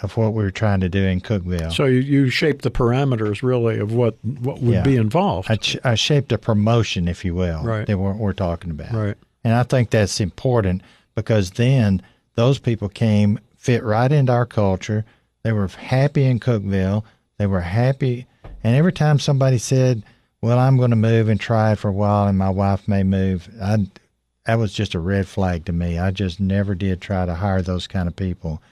of 0.02 0.16
what 0.16 0.32
we 0.32 0.42
were 0.42 0.50
trying 0.50 0.80
to 0.80 0.88
do 0.88 1.04
in 1.04 1.20
Cookeville. 1.20 1.72
So 1.72 1.84
you, 1.84 2.00
you 2.00 2.30
shaped 2.30 2.62
the 2.62 2.70
parameters 2.70 3.42
really 3.42 3.78
of 3.78 3.92
what 3.92 4.16
what 4.24 4.60
would 4.60 4.74
yeah. 4.74 4.82
be 4.82 4.96
involved. 4.96 5.50
I, 5.50 5.56
ch- 5.56 5.78
I, 5.84 5.94
shaped 5.94 6.32
a 6.32 6.38
promotion, 6.38 7.08
if 7.08 7.24
you 7.24 7.34
will, 7.34 7.62
right. 7.62 7.86
that 7.86 7.98
we're, 7.98 8.14
we're 8.14 8.32
talking 8.32 8.70
about. 8.70 8.92
Right. 8.92 9.16
And 9.44 9.54
I 9.54 9.62
think 9.62 9.90
that's 9.90 10.20
important 10.20 10.82
because 11.14 11.52
then 11.52 12.02
those 12.34 12.58
people 12.58 12.88
came 12.88 13.38
fit 13.56 13.82
right 13.82 14.10
into 14.10 14.32
our 14.32 14.46
culture. 14.46 15.04
They 15.42 15.52
were 15.52 15.68
happy 15.68 16.24
in 16.24 16.40
Cookeville. 16.40 17.04
They 17.38 17.46
were 17.46 17.60
happy, 17.60 18.26
and 18.64 18.76
every 18.76 18.92
time 18.92 19.18
somebody 19.18 19.58
said, 19.58 20.02
"Well, 20.42 20.58
I'm 20.58 20.76
going 20.76 20.90
to 20.90 20.96
move 20.96 21.28
and 21.28 21.40
try 21.40 21.72
it 21.72 21.78
for 21.78 21.88
a 21.88 21.92
while, 21.92 22.26
and 22.26 22.36
my 22.36 22.50
wife 22.50 22.88
may 22.88 23.04
move," 23.04 23.48
I 23.62 23.86
that 24.44 24.58
was 24.58 24.72
just 24.72 24.94
a 24.94 24.98
red 24.98 25.28
flag 25.28 25.66
to 25.66 25.72
me. 25.72 25.98
I 25.98 26.10
just 26.10 26.40
never 26.40 26.74
did 26.74 27.00
try 27.00 27.26
to 27.26 27.34
hire 27.34 27.62
those 27.62 27.86
kind 27.86 28.08
of 28.08 28.16
people 28.16 28.62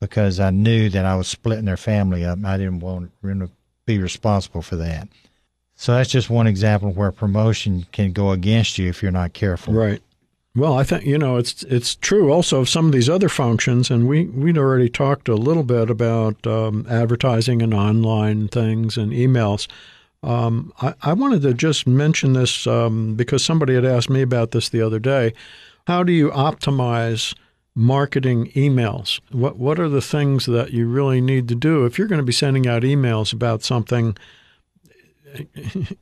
because 0.00 0.40
I 0.40 0.50
knew 0.50 0.88
that 0.90 1.04
I 1.04 1.16
was 1.16 1.28
splitting 1.28 1.64
their 1.64 1.76
family 1.76 2.24
up. 2.24 2.38
I 2.44 2.56
didn't 2.56 2.80
want 2.80 3.10
to 3.22 3.50
be 3.86 3.98
responsible 3.98 4.62
for 4.62 4.76
that. 4.76 5.08
So 5.74 5.94
that's 5.94 6.10
just 6.10 6.30
one 6.30 6.46
example 6.46 6.92
where 6.92 7.12
promotion 7.12 7.86
can 7.92 8.12
go 8.12 8.30
against 8.30 8.78
you 8.78 8.88
if 8.88 9.02
you're 9.02 9.12
not 9.12 9.34
careful. 9.34 9.74
Right. 9.74 10.02
Well, 10.54 10.78
I 10.78 10.84
think 10.84 11.04
you 11.04 11.18
know 11.18 11.36
it's 11.36 11.64
it's 11.64 11.96
true 11.96 12.32
also 12.32 12.60
of 12.60 12.68
some 12.68 12.86
of 12.86 12.92
these 12.92 13.10
other 13.10 13.28
functions, 13.28 13.90
and 13.90 14.08
we 14.08 14.24
we'd 14.24 14.56
already 14.56 14.88
talked 14.88 15.28
a 15.28 15.34
little 15.34 15.62
bit 15.62 15.90
about 15.90 16.46
um, 16.46 16.86
advertising 16.88 17.60
and 17.60 17.74
online 17.74 18.48
things 18.48 18.96
and 18.96 19.12
emails. 19.12 19.68
Um, 20.22 20.72
I, 20.80 20.94
I, 21.02 21.12
wanted 21.12 21.42
to 21.42 21.52
just 21.52 21.86
mention 21.86 22.32
this 22.32 22.66
um, 22.66 23.14
because 23.16 23.44
somebody 23.44 23.74
had 23.74 23.84
asked 23.84 24.08
me 24.08 24.22
about 24.22 24.52
this 24.52 24.70
the 24.70 24.80
other 24.80 24.98
day. 24.98 25.34
How 25.86 26.02
do 26.02 26.10
you 26.10 26.30
optimize 26.30 27.34
marketing 27.76 28.50
emails? 28.56 29.20
What 29.30 29.56
What 29.56 29.78
are 29.78 29.88
the 29.88 30.02
things 30.02 30.46
that 30.46 30.72
you 30.72 30.88
really 30.88 31.20
need 31.20 31.46
to 31.48 31.54
do 31.54 31.84
if 31.84 31.96
you're 31.98 32.08
going 32.08 32.20
to 32.20 32.24
be 32.24 32.32
sending 32.32 32.66
out 32.66 32.82
emails 32.82 33.32
about 33.32 33.62
something? 33.62 34.16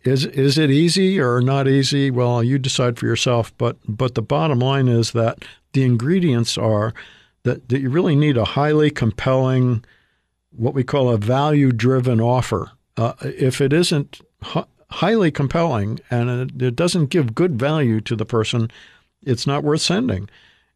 Is 0.05 0.25
is 0.27 0.57
it 0.57 0.71
easy 0.71 1.21
or 1.21 1.41
not 1.41 1.69
easy? 1.69 2.11
Well, 2.11 2.43
you 2.43 2.59
decide 2.59 2.99
for 2.99 3.07
yourself. 3.07 3.53
But 3.59 3.77
but 3.87 4.15
the 4.15 4.23
bottom 4.23 4.61
line 4.61 4.89
is 4.89 5.11
that 5.13 5.45
the 5.73 5.83
ingredients 5.83 6.57
are 6.57 6.95
that, 7.43 7.69
that 7.69 7.81
you 7.81 7.91
really 7.91 8.17
need 8.17 8.37
a 8.37 8.45
highly 8.45 8.91
compelling, 8.91 9.85
what 10.51 10.73
we 10.73 10.85
call 10.85 11.11
a 11.11 11.19
value 11.19 11.73
driven 11.73 12.21
offer 12.21 12.71
uh, 12.97 13.15
if 13.23 13.61
it 13.61 13.73
isn't 13.73 14.21
highly 14.91 15.31
compelling 15.31 16.01
and 16.11 16.31
it, 16.31 16.63
it, 16.63 16.77
doesn't 16.77 17.07
give 17.07 17.35
good 17.35 17.59
value 17.59 18.01
to 18.01 18.15
the 18.15 18.25
person, 18.25 18.71
it's 19.23 19.47
not 19.47 19.65
worth 19.65 19.81
sending. 19.81 20.29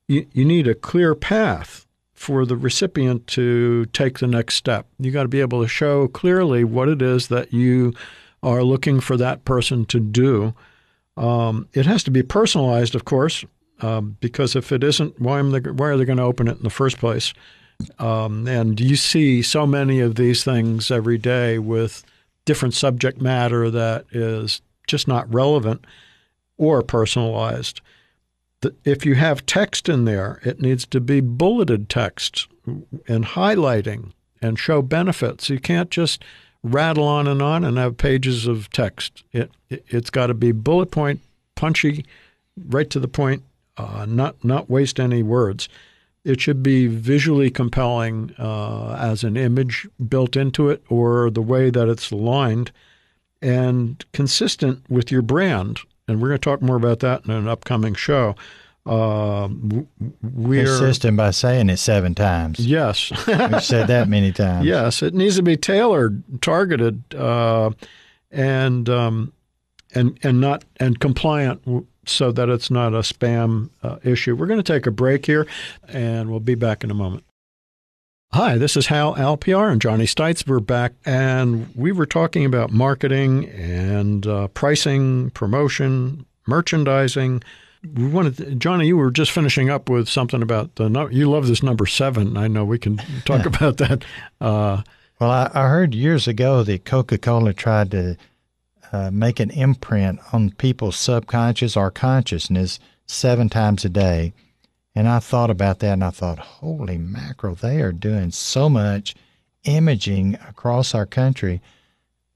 You, 0.08 0.26
you 0.32 0.44
need 0.44 0.66
a 0.66 0.74
clear 0.74 1.14
path 1.14 1.86
for 2.14 2.44
the 2.44 2.56
recipient 2.56 3.26
to 3.28 3.86
take 3.86 4.18
the 4.18 4.26
next 4.26 4.56
step. 4.56 4.86
You 4.98 5.12
got 5.12 5.22
to 5.22 5.28
be 5.28 5.40
able 5.40 5.62
to 5.62 5.68
show 5.68 6.08
clearly 6.08 6.64
what 6.64 6.88
it 6.88 7.00
is 7.00 7.28
that 7.28 7.52
you 7.52 7.94
are 8.42 8.64
looking 8.64 9.00
for 9.00 9.16
that 9.16 9.44
person 9.44 9.84
to 9.86 10.00
do. 10.00 10.54
Um, 11.16 11.68
it 11.74 11.86
has 11.86 12.02
to 12.04 12.10
be 12.10 12.22
personalized, 12.22 12.94
of 12.94 13.04
course, 13.04 13.44
um, 13.80 14.16
because 14.20 14.56
if 14.56 14.72
it 14.72 14.82
isn't, 14.82 15.20
why, 15.20 15.40
they, 15.42 15.60
why 15.70 15.88
are 15.88 15.96
they 15.96 16.04
going 16.04 16.18
to 16.18 16.24
open 16.24 16.48
it 16.48 16.56
in 16.56 16.62
the 16.62 16.70
first 16.70 16.98
place? 16.98 17.32
Um, 17.98 18.48
and 18.48 18.80
you 18.80 18.96
see 18.96 19.42
so 19.42 19.66
many 19.66 20.00
of 20.00 20.16
these 20.16 20.42
things 20.42 20.90
every 20.90 21.18
day 21.18 21.58
with 21.58 22.04
different 22.44 22.74
subject 22.74 23.20
matter 23.20 23.70
that 23.70 24.06
is 24.10 24.60
just 24.86 25.06
not 25.06 25.32
relevant 25.32 25.84
or 26.56 26.82
personalized. 26.82 27.80
If 28.84 29.06
you 29.06 29.14
have 29.14 29.46
text 29.46 29.88
in 29.88 30.04
there, 30.04 30.40
it 30.44 30.60
needs 30.60 30.84
to 30.86 31.00
be 31.00 31.20
bulleted 31.20 31.88
text 31.88 32.48
and 32.66 33.24
highlighting 33.24 34.12
and 34.42 34.58
show 34.58 34.82
benefits. 34.82 35.48
You 35.48 35.60
can't 35.60 35.90
just 35.90 36.24
rattle 36.62 37.04
on 37.04 37.26
and 37.26 37.40
on 37.40 37.64
and 37.64 37.78
have 37.78 37.96
pages 37.96 38.46
of 38.46 38.70
text. 38.70 39.22
It, 39.32 39.50
it 39.70 39.84
has 39.90 40.10
got 40.10 40.26
to 40.26 40.34
be 40.34 40.52
bullet 40.52 40.90
point, 40.90 41.20
punchy, 41.54 42.04
right 42.66 42.90
to 42.90 43.00
the 43.00 43.08
point, 43.08 43.42
uh, 43.76 44.06
not 44.08 44.42
not 44.44 44.68
waste 44.68 44.98
any 44.98 45.22
words. 45.22 45.68
It 46.24 46.40
should 46.40 46.62
be 46.62 46.88
visually 46.88 47.50
compelling 47.50 48.34
uh, 48.38 48.96
as 49.00 49.22
an 49.22 49.36
image 49.36 49.88
built 50.08 50.36
into 50.36 50.68
it 50.68 50.82
or 50.88 51.30
the 51.30 51.40
way 51.42 51.70
that 51.70 51.88
it's 51.88 52.10
aligned 52.10 52.72
and 53.40 54.04
consistent 54.12 54.82
with 54.90 55.12
your 55.12 55.22
brand. 55.22 55.78
And 56.08 56.20
we're 56.20 56.28
going 56.28 56.40
to 56.40 56.44
talk 56.44 56.62
more 56.62 56.76
about 56.76 57.00
that 57.00 57.24
in 57.26 57.30
an 57.30 57.46
upcoming 57.46 57.94
show. 57.94 58.34
Uh, 58.86 59.48
we're 60.22 60.64
consistent 60.64 61.14
by 61.16 61.30
saying 61.30 61.68
it 61.68 61.76
seven 61.76 62.14
times. 62.14 62.58
Yes, 62.58 63.10
we've 63.26 63.62
said 63.62 63.88
that 63.88 64.08
many 64.08 64.32
times. 64.32 64.64
Yes, 64.66 65.02
it 65.02 65.12
needs 65.12 65.36
to 65.36 65.42
be 65.42 65.58
tailored, 65.58 66.22
targeted, 66.40 67.02
uh, 67.14 67.70
and 68.30 68.88
um, 68.88 69.32
and 69.94 70.18
and 70.22 70.40
not 70.40 70.64
and 70.78 70.98
compliant 71.00 71.86
so 72.06 72.32
that 72.32 72.48
it's 72.48 72.70
not 72.70 72.94
a 72.94 73.00
spam 73.00 73.68
uh, 73.82 73.98
issue. 74.02 74.34
We're 74.34 74.46
going 74.46 74.62
to 74.62 74.72
take 74.72 74.86
a 74.86 74.90
break 74.90 75.26
here, 75.26 75.46
and 75.88 76.30
we'll 76.30 76.40
be 76.40 76.54
back 76.54 76.82
in 76.82 76.90
a 76.90 76.94
moment. 76.94 77.24
Hi, 78.32 78.58
this 78.58 78.76
is 78.76 78.86
Hal 78.86 79.14
Alpiar 79.14 79.72
and 79.72 79.80
Johnny 79.80 80.04
Stites. 80.04 80.46
We're 80.46 80.60
back, 80.60 80.92
and 81.04 81.74
we 81.74 81.92
were 81.92 82.06
talking 82.06 82.44
about 82.44 82.70
marketing 82.70 83.48
and 83.50 84.26
uh, 84.26 84.48
pricing, 84.48 85.30
promotion, 85.30 86.26
merchandising, 86.46 87.42
we 87.94 88.08
wanted 88.08 88.36
to, 88.38 88.54
Johnny, 88.54 88.88
you 88.88 88.96
were 88.96 89.10
just 89.10 89.30
finishing 89.30 89.70
up 89.70 89.88
with 89.88 90.08
something 90.08 90.42
about 90.42 90.74
the 90.76 90.88
no, 90.88 91.08
you 91.08 91.30
love 91.30 91.46
this 91.46 91.62
number 91.62 91.86
seven. 91.86 92.36
I 92.36 92.48
know 92.48 92.64
we 92.64 92.78
can 92.78 92.96
talk 93.24 93.46
about 93.46 93.76
that. 93.78 94.04
Uh, 94.40 94.82
well, 95.20 95.30
I, 95.30 95.50
I, 95.54 95.68
heard 95.68 95.94
years 95.94 96.28
ago 96.28 96.62
that 96.62 96.84
Coca 96.84 97.18
Cola 97.18 97.52
tried 97.52 97.90
to 97.92 98.16
uh, 98.92 99.10
make 99.10 99.40
an 99.40 99.50
imprint 99.50 100.20
on 100.32 100.50
people's 100.52 100.96
subconscious 100.96 101.76
or 101.76 101.90
consciousness 101.90 102.78
seven 103.06 103.48
times 103.48 103.84
a 103.84 103.88
day. 103.88 104.32
And 104.98 105.06
I 105.06 105.20
thought 105.20 105.48
about 105.48 105.78
that 105.78 105.92
and 105.92 106.02
I 106.02 106.10
thought, 106.10 106.40
holy 106.40 106.98
mackerel, 106.98 107.54
they 107.54 107.80
are 107.82 107.92
doing 107.92 108.32
so 108.32 108.68
much 108.68 109.14
imaging 109.62 110.34
across 110.48 110.92
our 110.92 111.06
country. 111.06 111.62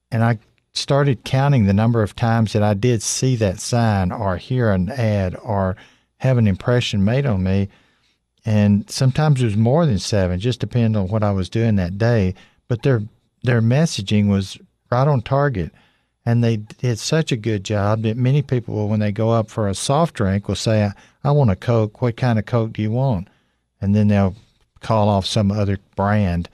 And 0.09 0.23
I 0.23 0.39
started 0.71 1.25
counting 1.25 1.65
the 1.65 1.73
number 1.73 2.01
of 2.01 2.15
times 2.15 2.53
that 2.53 2.63
I 2.63 2.73
did 2.73 3.03
see 3.03 3.35
that 3.35 3.59
sign 3.59 4.13
or 4.13 4.37
hear 4.37 4.71
an 4.71 4.89
ad 4.91 5.35
or 5.43 5.75
have 6.19 6.37
an 6.37 6.47
impression 6.47 7.03
made 7.03 7.25
on 7.25 7.43
me. 7.43 7.67
And 8.45 8.89
sometimes 8.89 9.41
it 9.41 9.45
was 9.45 9.57
more 9.57 9.85
than 9.85 9.99
seven, 9.99 10.39
just 10.39 10.61
depending 10.61 10.95
on 10.95 11.09
what 11.09 11.21
I 11.21 11.31
was 11.31 11.49
doing 11.49 11.75
that 11.75 11.97
day. 11.97 12.33
But 12.69 12.83
their 12.83 13.03
their 13.43 13.61
messaging 13.61 14.29
was 14.29 14.57
right 14.89 15.05
on 15.05 15.21
target. 15.21 15.73
And 16.25 16.43
they 16.43 16.57
did 16.57 16.99
such 16.99 17.31
a 17.31 17.37
good 17.37 17.63
job 17.65 18.03
that 18.03 18.15
many 18.15 18.41
people, 18.41 18.87
when 18.87 19.01
they 19.01 19.11
go 19.11 19.31
up 19.31 19.49
for 19.49 19.67
a 19.67 19.75
soft 19.75 20.15
drink, 20.15 20.47
will 20.47 20.55
say, 20.55 20.89
I 21.23 21.31
want 21.31 21.51
a 21.51 21.55
Coke. 21.55 22.01
What 22.01 22.15
kind 22.15 22.39
of 22.39 22.45
Coke 22.45 22.73
do 22.73 22.81
you 22.81 22.91
want? 22.91 23.27
And 23.81 23.93
then 23.93 24.07
they'll 24.07 24.35
call 24.79 25.09
off 25.09 25.25
some 25.25 25.51
other 25.51 25.79
brand. 25.95 26.49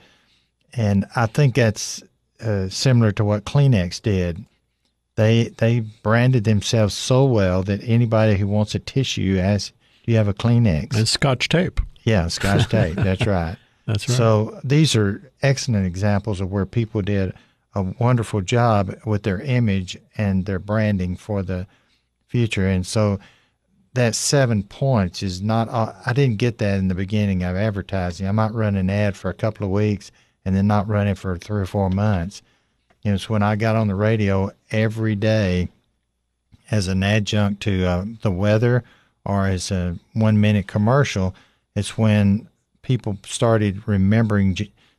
And 0.72 1.06
I 1.14 1.26
think 1.26 1.54
that's 1.54 2.02
uh, 2.40 2.68
similar 2.68 3.12
to 3.12 3.24
what 3.24 3.44
Kleenex 3.44 4.02
did. 4.02 4.44
They 5.16 5.48
they 5.58 5.80
branded 5.80 6.44
themselves 6.44 6.94
so 6.94 7.24
well 7.24 7.62
that 7.64 7.80
anybody 7.84 8.36
who 8.36 8.46
wants 8.46 8.74
a 8.74 8.78
tissue 8.78 9.38
asks, 9.38 9.72
"Do 10.04 10.12
you 10.12 10.18
have 10.18 10.28
a 10.28 10.34
Kleenex?" 10.34 10.96
And 10.96 11.06
Scotch 11.06 11.48
tape. 11.48 11.80
Yeah, 12.04 12.28
Scotch 12.28 12.68
tape. 12.68 12.94
That's 12.94 13.26
right. 13.26 13.56
That's 13.86 14.08
right. 14.08 14.16
So 14.16 14.60
these 14.64 14.96
are 14.96 15.20
excellent 15.42 15.86
examples 15.86 16.40
of 16.40 16.50
where 16.50 16.64
people 16.64 17.02
did 17.02 17.34
a 17.74 17.82
wonderful 17.82 18.40
job 18.40 18.94
with 19.04 19.22
their 19.22 19.40
image 19.40 19.96
and 20.16 20.46
their 20.46 20.58
branding 20.58 21.16
for 21.16 21.42
the 21.42 21.66
future. 22.26 22.66
And 22.66 22.86
so 22.86 23.18
that 23.94 24.14
seven 24.14 24.62
points 24.62 25.22
is 25.22 25.42
not. 25.42 25.68
I 25.68 26.12
didn't 26.12 26.38
get 26.38 26.58
that 26.58 26.78
in 26.78 26.88
the 26.88 26.94
beginning 26.94 27.42
of 27.42 27.56
advertising. 27.56 28.28
I 28.28 28.32
might 28.32 28.52
run 28.52 28.76
an 28.76 28.90
ad 28.90 29.16
for 29.16 29.30
a 29.30 29.34
couple 29.34 29.66
of 29.66 29.72
weeks 29.72 30.12
and 30.44 30.54
then 30.54 30.66
not 30.66 30.88
running 30.88 31.14
for 31.14 31.36
three 31.36 31.60
or 31.60 31.66
four 31.66 31.90
months. 31.90 32.42
You 33.02 33.10
know, 33.10 33.14
it's 33.16 33.28
when 33.28 33.42
I 33.42 33.56
got 33.56 33.76
on 33.76 33.88
the 33.88 33.94
radio 33.94 34.50
every 34.70 35.16
day 35.16 35.68
as 36.70 36.88
an 36.88 37.02
adjunct 37.02 37.62
to 37.62 37.84
uh, 37.84 38.04
the 38.22 38.30
weather 38.30 38.84
or 39.24 39.46
as 39.46 39.70
a 39.70 39.98
one 40.12 40.40
minute 40.40 40.66
commercial. 40.66 41.34
It's 41.74 41.98
when 41.98 42.48
people 42.82 43.18
started 43.24 43.86
remembering 43.86 44.56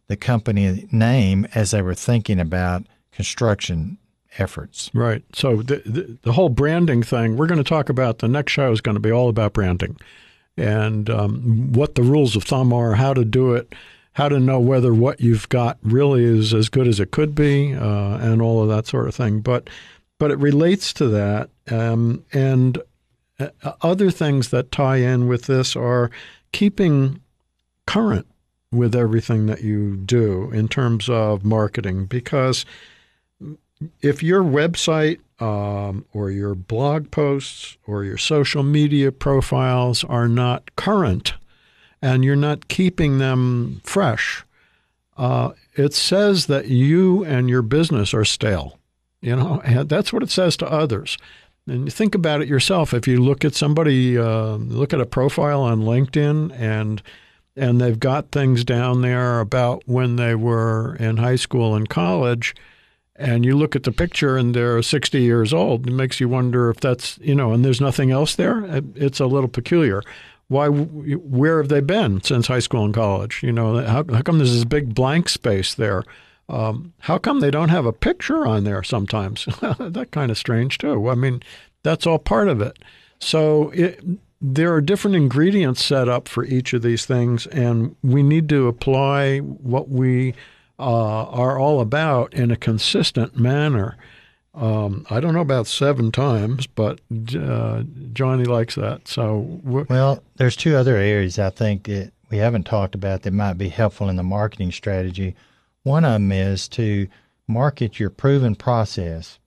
the 0.07 0.17
company 0.17 0.87
name 0.91 1.47
as 1.55 1.71
they 1.71 1.81
were 1.81 1.95
thinking 1.95 2.39
about 2.39 2.85
construction 3.11 3.97
efforts. 4.37 4.89
Right. 4.93 5.23
So 5.33 5.57
the, 5.57 5.81
the, 5.85 6.17
the 6.21 6.31
whole 6.33 6.49
branding 6.49 7.03
thing, 7.03 7.37
we're 7.37 7.47
going 7.47 7.63
to 7.63 7.69
talk 7.69 7.89
about 7.89 8.19
the 8.19 8.27
next 8.27 8.51
show 8.51 8.71
is 8.71 8.81
going 8.81 8.95
to 8.95 9.01
be 9.01 9.11
all 9.11 9.29
about 9.29 9.53
branding 9.53 9.97
and 10.57 11.09
um, 11.09 11.71
what 11.73 11.95
the 11.95 12.03
rules 12.03 12.35
of 12.35 12.43
thumb 12.43 12.73
are, 12.73 12.93
how 12.93 13.13
to 13.13 13.25
do 13.25 13.53
it, 13.53 13.73
how 14.13 14.27
to 14.29 14.39
know 14.39 14.59
whether 14.59 14.93
what 14.93 15.21
you've 15.21 15.47
got 15.49 15.77
really 15.81 16.23
is 16.23 16.53
as 16.53 16.69
good 16.69 16.87
as 16.87 16.99
it 16.99 17.11
could 17.11 17.33
be, 17.33 17.73
uh, 17.73 18.17
and 18.17 18.41
all 18.41 18.61
of 18.61 18.69
that 18.69 18.87
sort 18.87 19.07
of 19.07 19.15
thing. 19.15 19.39
But 19.39 19.69
but 20.19 20.29
it 20.29 20.37
relates 20.37 20.93
to 20.93 21.07
that, 21.07 21.49
um, 21.71 22.23
and 22.31 22.77
uh, 23.39 23.49
other 23.81 24.11
things 24.11 24.49
that 24.49 24.71
tie 24.71 24.97
in 24.97 25.27
with 25.27 25.45
this 25.45 25.75
are 25.75 26.11
keeping 26.51 27.21
current 27.87 28.27
with 28.71 28.95
everything 28.95 29.47
that 29.47 29.61
you 29.61 29.97
do 29.97 30.49
in 30.51 30.67
terms 30.67 31.09
of 31.09 31.43
marketing, 31.43 32.05
because 32.05 32.65
if 34.01 34.23
your 34.23 34.43
website 34.43 35.19
um, 35.39 36.05
or 36.13 36.29
your 36.29 36.55
blog 36.55 37.11
posts 37.11 37.77
or 37.85 38.03
your 38.03 38.17
social 38.17 38.63
media 38.63 39.11
profiles 39.11 40.03
are 40.03 40.27
not 40.27 40.75
current 40.75 41.33
and 42.01 42.23
you're 42.23 42.35
not 42.35 42.67
keeping 42.67 43.17
them 43.17 43.81
fresh, 43.83 44.45
uh, 45.17 45.51
it 45.75 45.93
says 45.93 46.47
that 46.47 46.67
you 46.67 47.23
and 47.25 47.49
your 47.49 47.61
business 47.61 48.13
are 48.13 48.25
stale. 48.25 48.77
You 49.21 49.35
know, 49.35 49.61
and 49.65 49.89
that's 49.89 50.13
what 50.13 50.23
it 50.23 50.29
says 50.29 50.57
to 50.57 50.71
others. 50.71 51.17
And 51.67 51.85
you 51.85 51.91
think 51.91 52.15
about 52.15 52.41
it 52.41 52.47
yourself. 52.47 52.93
If 52.93 53.07
you 53.07 53.21
look 53.21 53.45
at 53.45 53.53
somebody, 53.53 54.17
uh, 54.17 54.55
look 54.55 54.93
at 54.93 55.01
a 55.01 55.05
profile 55.05 55.61
on 55.61 55.81
LinkedIn, 55.81 56.59
and 56.59 57.03
and 57.55 57.81
they've 57.81 57.99
got 57.99 58.31
things 58.31 58.63
down 58.63 59.01
there 59.01 59.39
about 59.39 59.83
when 59.85 60.15
they 60.15 60.35
were 60.35 60.95
in 60.95 61.17
high 61.17 61.35
school 61.35 61.75
and 61.75 61.89
college, 61.89 62.55
and 63.15 63.45
you 63.45 63.55
look 63.55 63.75
at 63.75 63.83
the 63.83 63.91
picture 63.91 64.37
and 64.37 64.55
they're 64.55 64.81
60 64.81 65.21
years 65.21 65.53
old, 65.53 65.87
it 65.87 65.93
makes 65.93 66.19
you 66.19 66.27
wonder 66.27 66.69
if 66.69 66.79
that's 66.79 67.17
you 67.19 67.35
know, 67.35 67.51
and 67.51 67.63
there's 67.63 67.81
nothing 67.81 68.11
else 68.11 68.35
there. 68.35 68.63
It's 68.95 69.19
a 69.19 69.27
little 69.27 69.49
peculiar. 69.49 70.01
Why 70.47 70.67
where 70.67 71.57
have 71.57 71.69
they 71.69 71.81
been 71.81 72.21
since 72.23 72.47
high 72.47 72.59
school 72.59 72.83
and 72.83 72.93
college? 72.93 73.41
You 73.43 73.51
know 73.51 73.85
how, 73.85 74.03
how 74.11 74.21
come 74.21 74.37
there's 74.37 74.53
this 74.53 74.65
big 74.65 74.95
blank 74.95 75.29
space 75.29 75.75
there? 75.75 76.03
Um, 76.49 76.93
how 76.99 77.17
come 77.17 77.39
they 77.39 77.51
don't 77.51 77.69
have 77.69 77.85
a 77.85 77.93
picture 77.93 78.45
on 78.45 78.63
there 78.63 78.83
sometimes? 78.83 79.45
That 79.61 80.09
kind 80.11 80.31
of 80.31 80.37
strange 80.37 80.77
too. 80.77 81.09
I 81.09 81.15
mean 81.15 81.41
that's 81.83 82.05
all 82.07 82.19
part 82.19 82.47
of 82.47 82.61
it. 82.61 82.79
So 83.19 83.69
it, 83.69 84.03
there 84.41 84.73
are 84.73 84.81
different 84.81 85.15
ingredients 85.15 85.83
set 85.83 86.09
up 86.09 86.27
for 86.27 86.43
each 86.43 86.73
of 86.73 86.81
these 86.81 87.05
things 87.05 87.45
and 87.47 87.95
we 88.03 88.23
need 88.23 88.49
to 88.49 88.67
apply 88.67 89.39
what 89.39 89.89
we 89.89 90.33
uh, 90.79 91.25
are 91.25 91.59
all 91.59 91.79
about 91.79 92.33
in 92.33 92.49
a 92.49 92.55
consistent 92.55 93.37
manner 93.37 93.97
um, 94.53 95.05
I 95.09 95.19
don't 95.21 95.33
know 95.33 95.41
about 95.41 95.67
seven 95.67 96.11
times, 96.11 96.67
but 96.67 96.99
uh, 97.37 97.83
Johnny 98.11 98.43
likes 98.43 98.75
that. 98.75 99.07
So, 99.07 99.61
well, 99.63 100.21
there's 100.35 100.57
two 100.57 100.75
other 100.75 100.97
areas 100.97 101.39
I 101.39 101.51
think 101.51 101.83
that 101.83 102.11
we 102.29 102.37
haven't 102.37 102.65
talked 102.65 102.95
about 102.95 103.21
that 103.21 103.31
might 103.31 103.53
be 103.53 103.69
helpful 103.69 104.09
in 104.09 104.17
the 104.17 104.23
marketing 104.23 104.71
strategy. 104.71 105.35
One 105.83 106.03
of 106.03 106.13
them 106.13 106.31
is 106.31 106.67
to 106.69 107.07
market 107.47 107.99
your 107.99 108.09
proven 108.09 108.55
process. 108.55 109.39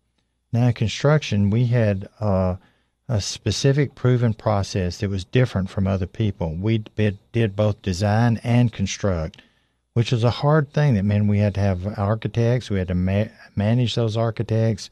Now, 0.52 0.68
in 0.68 0.72
construction, 0.72 1.50
we 1.50 1.66
had 1.66 2.09
uh, 2.20 2.57
a 3.08 3.20
specific 3.20 3.94
proven 3.94 4.34
process 4.34 4.98
that 4.98 5.10
was 5.10 5.24
different 5.24 5.70
from 5.70 5.86
other 5.86 6.06
people. 6.06 6.54
We 6.54 6.78
did 6.78 7.56
both 7.56 7.82
design 7.82 8.40
and 8.42 8.72
construct 8.72 9.42
which 9.94 10.10
was 10.10 10.24
a 10.24 10.30
hard 10.30 10.72
thing. 10.72 10.94
That 10.94 11.04
meant 11.04 11.28
we 11.28 11.38
had 11.38 11.54
to 11.54 11.60
have 11.60 11.98
architects. 11.98 12.68
We 12.68 12.78
had 12.78 12.88
to 12.88 12.94
ma- 12.94 13.26
manage 13.56 13.94
those 13.94 14.16
architects. 14.16 14.90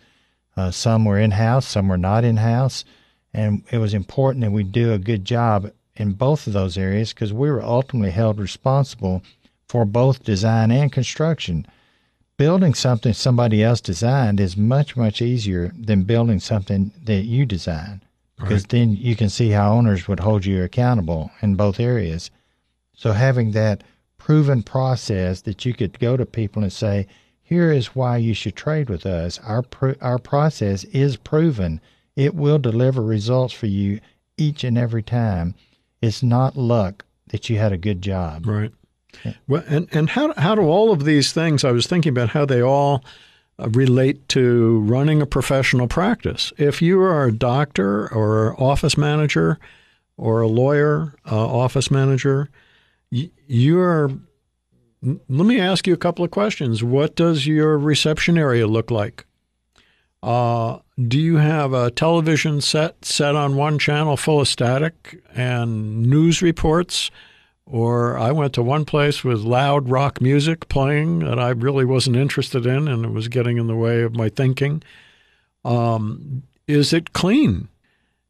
Uh, 0.56 0.70
some 0.70 1.04
were 1.04 1.18
in 1.18 1.32
house, 1.32 1.66
some 1.66 1.88
were 1.88 1.98
not 1.98 2.24
in 2.24 2.36
house, 2.36 2.84
and 3.34 3.64
it 3.70 3.78
was 3.78 3.94
important 3.94 4.42
that 4.42 4.52
we 4.52 4.62
do 4.62 4.92
a 4.92 4.98
good 4.98 5.24
job 5.24 5.72
in 5.96 6.12
both 6.12 6.46
of 6.46 6.52
those 6.52 6.78
areas 6.78 7.12
because 7.12 7.32
we 7.32 7.50
were 7.50 7.62
ultimately 7.62 8.10
held 8.10 8.38
responsible 8.38 9.22
for 9.66 9.84
both 9.84 10.24
design 10.24 10.70
and 10.70 10.92
construction. 10.92 11.66
Building 12.42 12.74
something 12.74 13.12
somebody 13.12 13.62
else 13.62 13.80
designed 13.80 14.40
is 14.40 14.56
much 14.56 14.96
much 14.96 15.22
easier 15.22 15.70
than 15.78 16.02
building 16.02 16.40
something 16.40 16.90
that 17.04 17.22
you 17.22 17.46
design 17.46 18.02
because 18.36 18.62
right. 18.62 18.68
then 18.68 18.96
you 18.96 19.14
can 19.14 19.28
see 19.28 19.50
how 19.50 19.72
owners 19.72 20.08
would 20.08 20.18
hold 20.18 20.44
you 20.44 20.60
accountable 20.60 21.30
in 21.40 21.54
both 21.54 21.78
areas. 21.78 22.32
So 22.96 23.12
having 23.12 23.52
that 23.52 23.84
proven 24.18 24.64
process 24.64 25.42
that 25.42 25.64
you 25.64 25.72
could 25.72 26.00
go 26.00 26.16
to 26.16 26.26
people 26.26 26.64
and 26.64 26.72
say, 26.72 27.06
here 27.44 27.70
is 27.70 27.94
why 27.94 28.16
you 28.16 28.34
should 28.34 28.56
trade 28.56 28.90
with 28.90 29.06
us. 29.06 29.38
Our 29.44 29.62
our 30.00 30.18
process 30.18 30.82
is 30.86 31.16
proven. 31.16 31.80
It 32.16 32.34
will 32.34 32.58
deliver 32.58 33.02
results 33.02 33.54
for 33.54 33.66
you 33.68 34.00
each 34.36 34.64
and 34.64 34.76
every 34.76 35.04
time. 35.04 35.54
It's 36.00 36.24
not 36.24 36.56
luck 36.56 37.04
that 37.28 37.48
you 37.48 37.58
had 37.58 37.70
a 37.72 37.78
good 37.78 38.02
job. 38.02 38.48
Right. 38.48 38.72
Well, 39.46 39.62
and 39.66 39.88
and 39.92 40.10
how 40.10 40.32
how 40.34 40.54
do 40.54 40.62
all 40.62 40.92
of 40.92 41.04
these 41.04 41.32
things? 41.32 41.64
I 41.64 41.72
was 41.72 41.86
thinking 41.86 42.10
about 42.10 42.30
how 42.30 42.44
they 42.44 42.62
all 42.62 43.04
uh, 43.58 43.68
relate 43.70 44.28
to 44.30 44.80
running 44.80 45.22
a 45.22 45.26
professional 45.26 45.88
practice. 45.88 46.52
If 46.58 46.82
you 46.82 47.00
are 47.00 47.26
a 47.26 47.32
doctor 47.32 48.12
or 48.12 48.60
office 48.60 48.96
manager 48.96 49.58
or 50.16 50.40
a 50.40 50.48
lawyer, 50.48 51.14
uh, 51.30 51.46
office 51.46 51.90
manager, 51.90 52.48
you're 53.10 54.10
let 55.02 55.46
me 55.46 55.60
ask 55.60 55.86
you 55.86 55.94
a 55.94 55.98
couple 55.98 56.24
of 56.24 56.30
questions. 56.30 56.84
What 56.84 57.16
does 57.16 57.46
your 57.46 57.76
reception 57.76 58.38
area 58.38 58.66
look 58.66 58.90
like? 58.90 59.26
Uh, 60.22 60.78
do 61.08 61.18
you 61.18 61.38
have 61.38 61.72
a 61.72 61.90
television 61.90 62.60
set 62.60 63.04
set 63.04 63.34
on 63.34 63.56
one 63.56 63.78
channel 63.78 64.16
full 64.16 64.40
of 64.40 64.48
static 64.48 65.20
and 65.34 66.02
news 66.06 66.40
reports? 66.40 67.10
Or 67.72 68.18
I 68.18 68.32
went 68.32 68.52
to 68.52 68.62
one 68.62 68.84
place 68.84 69.24
with 69.24 69.40
loud 69.40 69.88
rock 69.88 70.20
music 70.20 70.68
playing 70.68 71.20
that 71.20 71.38
I 71.38 71.48
really 71.48 71.86
wasn't 71.86 72.16
interested 72.16 72.66
in 72.66 72.86
and 72.86 73.06
it 73.06 73.12
was 73.12 73.28
getting 73.28 73.56
in 73.56 73.66
the 73.66 73.74
way 73.74 74.02
of 74.02 74.14
my 74.14 74.28
thinking. 74.28 74.82
Um, 75.64 76.42
is 76.66 76.92
it 76.92 77.14
clean? 77.14 77.68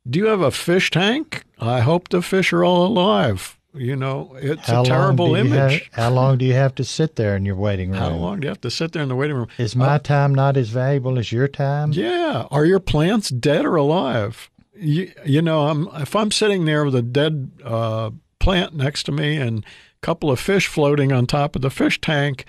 Do 0.09 0.19
you 0.21 0.27
have 0.27 0.41
a 0.43 0.51
fish 0.53 0.91
tank? 0.91 1.45
I 1.59 1.81
hope 1.81 2.09
the 2.09 2.23
fish 2.23 2.53
are 2.53 2.65
all 2.65 2.87
alive. 2.87 3.59
You 3.75 3.97
know, 3.97 4.37
it's 4.39 4.69
How 4.69 4.83
a 4.83 4.85
terrible 4.85 5.31
long 5.33 5.43
do 5.45 5.49
you 5.49 5.55
image. 5.57 5.73
have- 5.91 5.93
how 6.05 6.11
long 6.11 6.39
do 6.39 6.45
you 6.45 6.53
have 6.53 6.75
to 6.77 6.85
sit 6.85 7.17
there 7.17 7.35
in 7.35 7.45
your 7.47 7.57
waiting 7.57 7.91
room? 7.91 7.99
How 8.01 8.11
long 8.11 8.41
do 8.41 8.45
you 8.45 8.49
have 8.51 8.61
to 8.61 8.71
sit 8.71 8.93
there 8.93 9.03
in 9.03 9.09
the 9.09 9.17
waiting 9.17 9.35
room? 9.37 9.49
Is 9.59 9.75
my 9.75 9.99
time 9.99 10.35
not 10.35 10.57
as 10.57 10.69
valuable 10.69 11.19
as 11.19 11.33
your 11.33 11.49
time? 11.49 11.93
Yeah. 11.93 12.47
Are 12.51 12.67
your 12.67 12.81
plants 12.81 13.31
dead 13.31 13.65
or 13.65 13.77
alive? 13.77 14.51
You, 14.77 15.11
you 15.25 15.41
know, 15.43 15.69
I'm, 15.69 15.89
if 15.95 16.15
I'm 16.15 16.31
sitting 16.31 16.65
there 16.67 16.85
with 16.85 16.95
a 16.95 17.03
dead 17.03 17.51
uh, 17.65 18.11
plant 18.43 18.75
next 18.75 19.05
to 19.05 19.13
me 19.13 19.37
and 19.39 19.61
a 19.65 19.65
couple 20.07 20.31
of 20.31 20.39
fish 20.41 20.67
floating 20.67 21.13
on 21.13 21.27
top 21.27 21.57
of 21.57 21.63
the 21.63 21.71
fish 21.71 22.01
tank, 22.01 22.45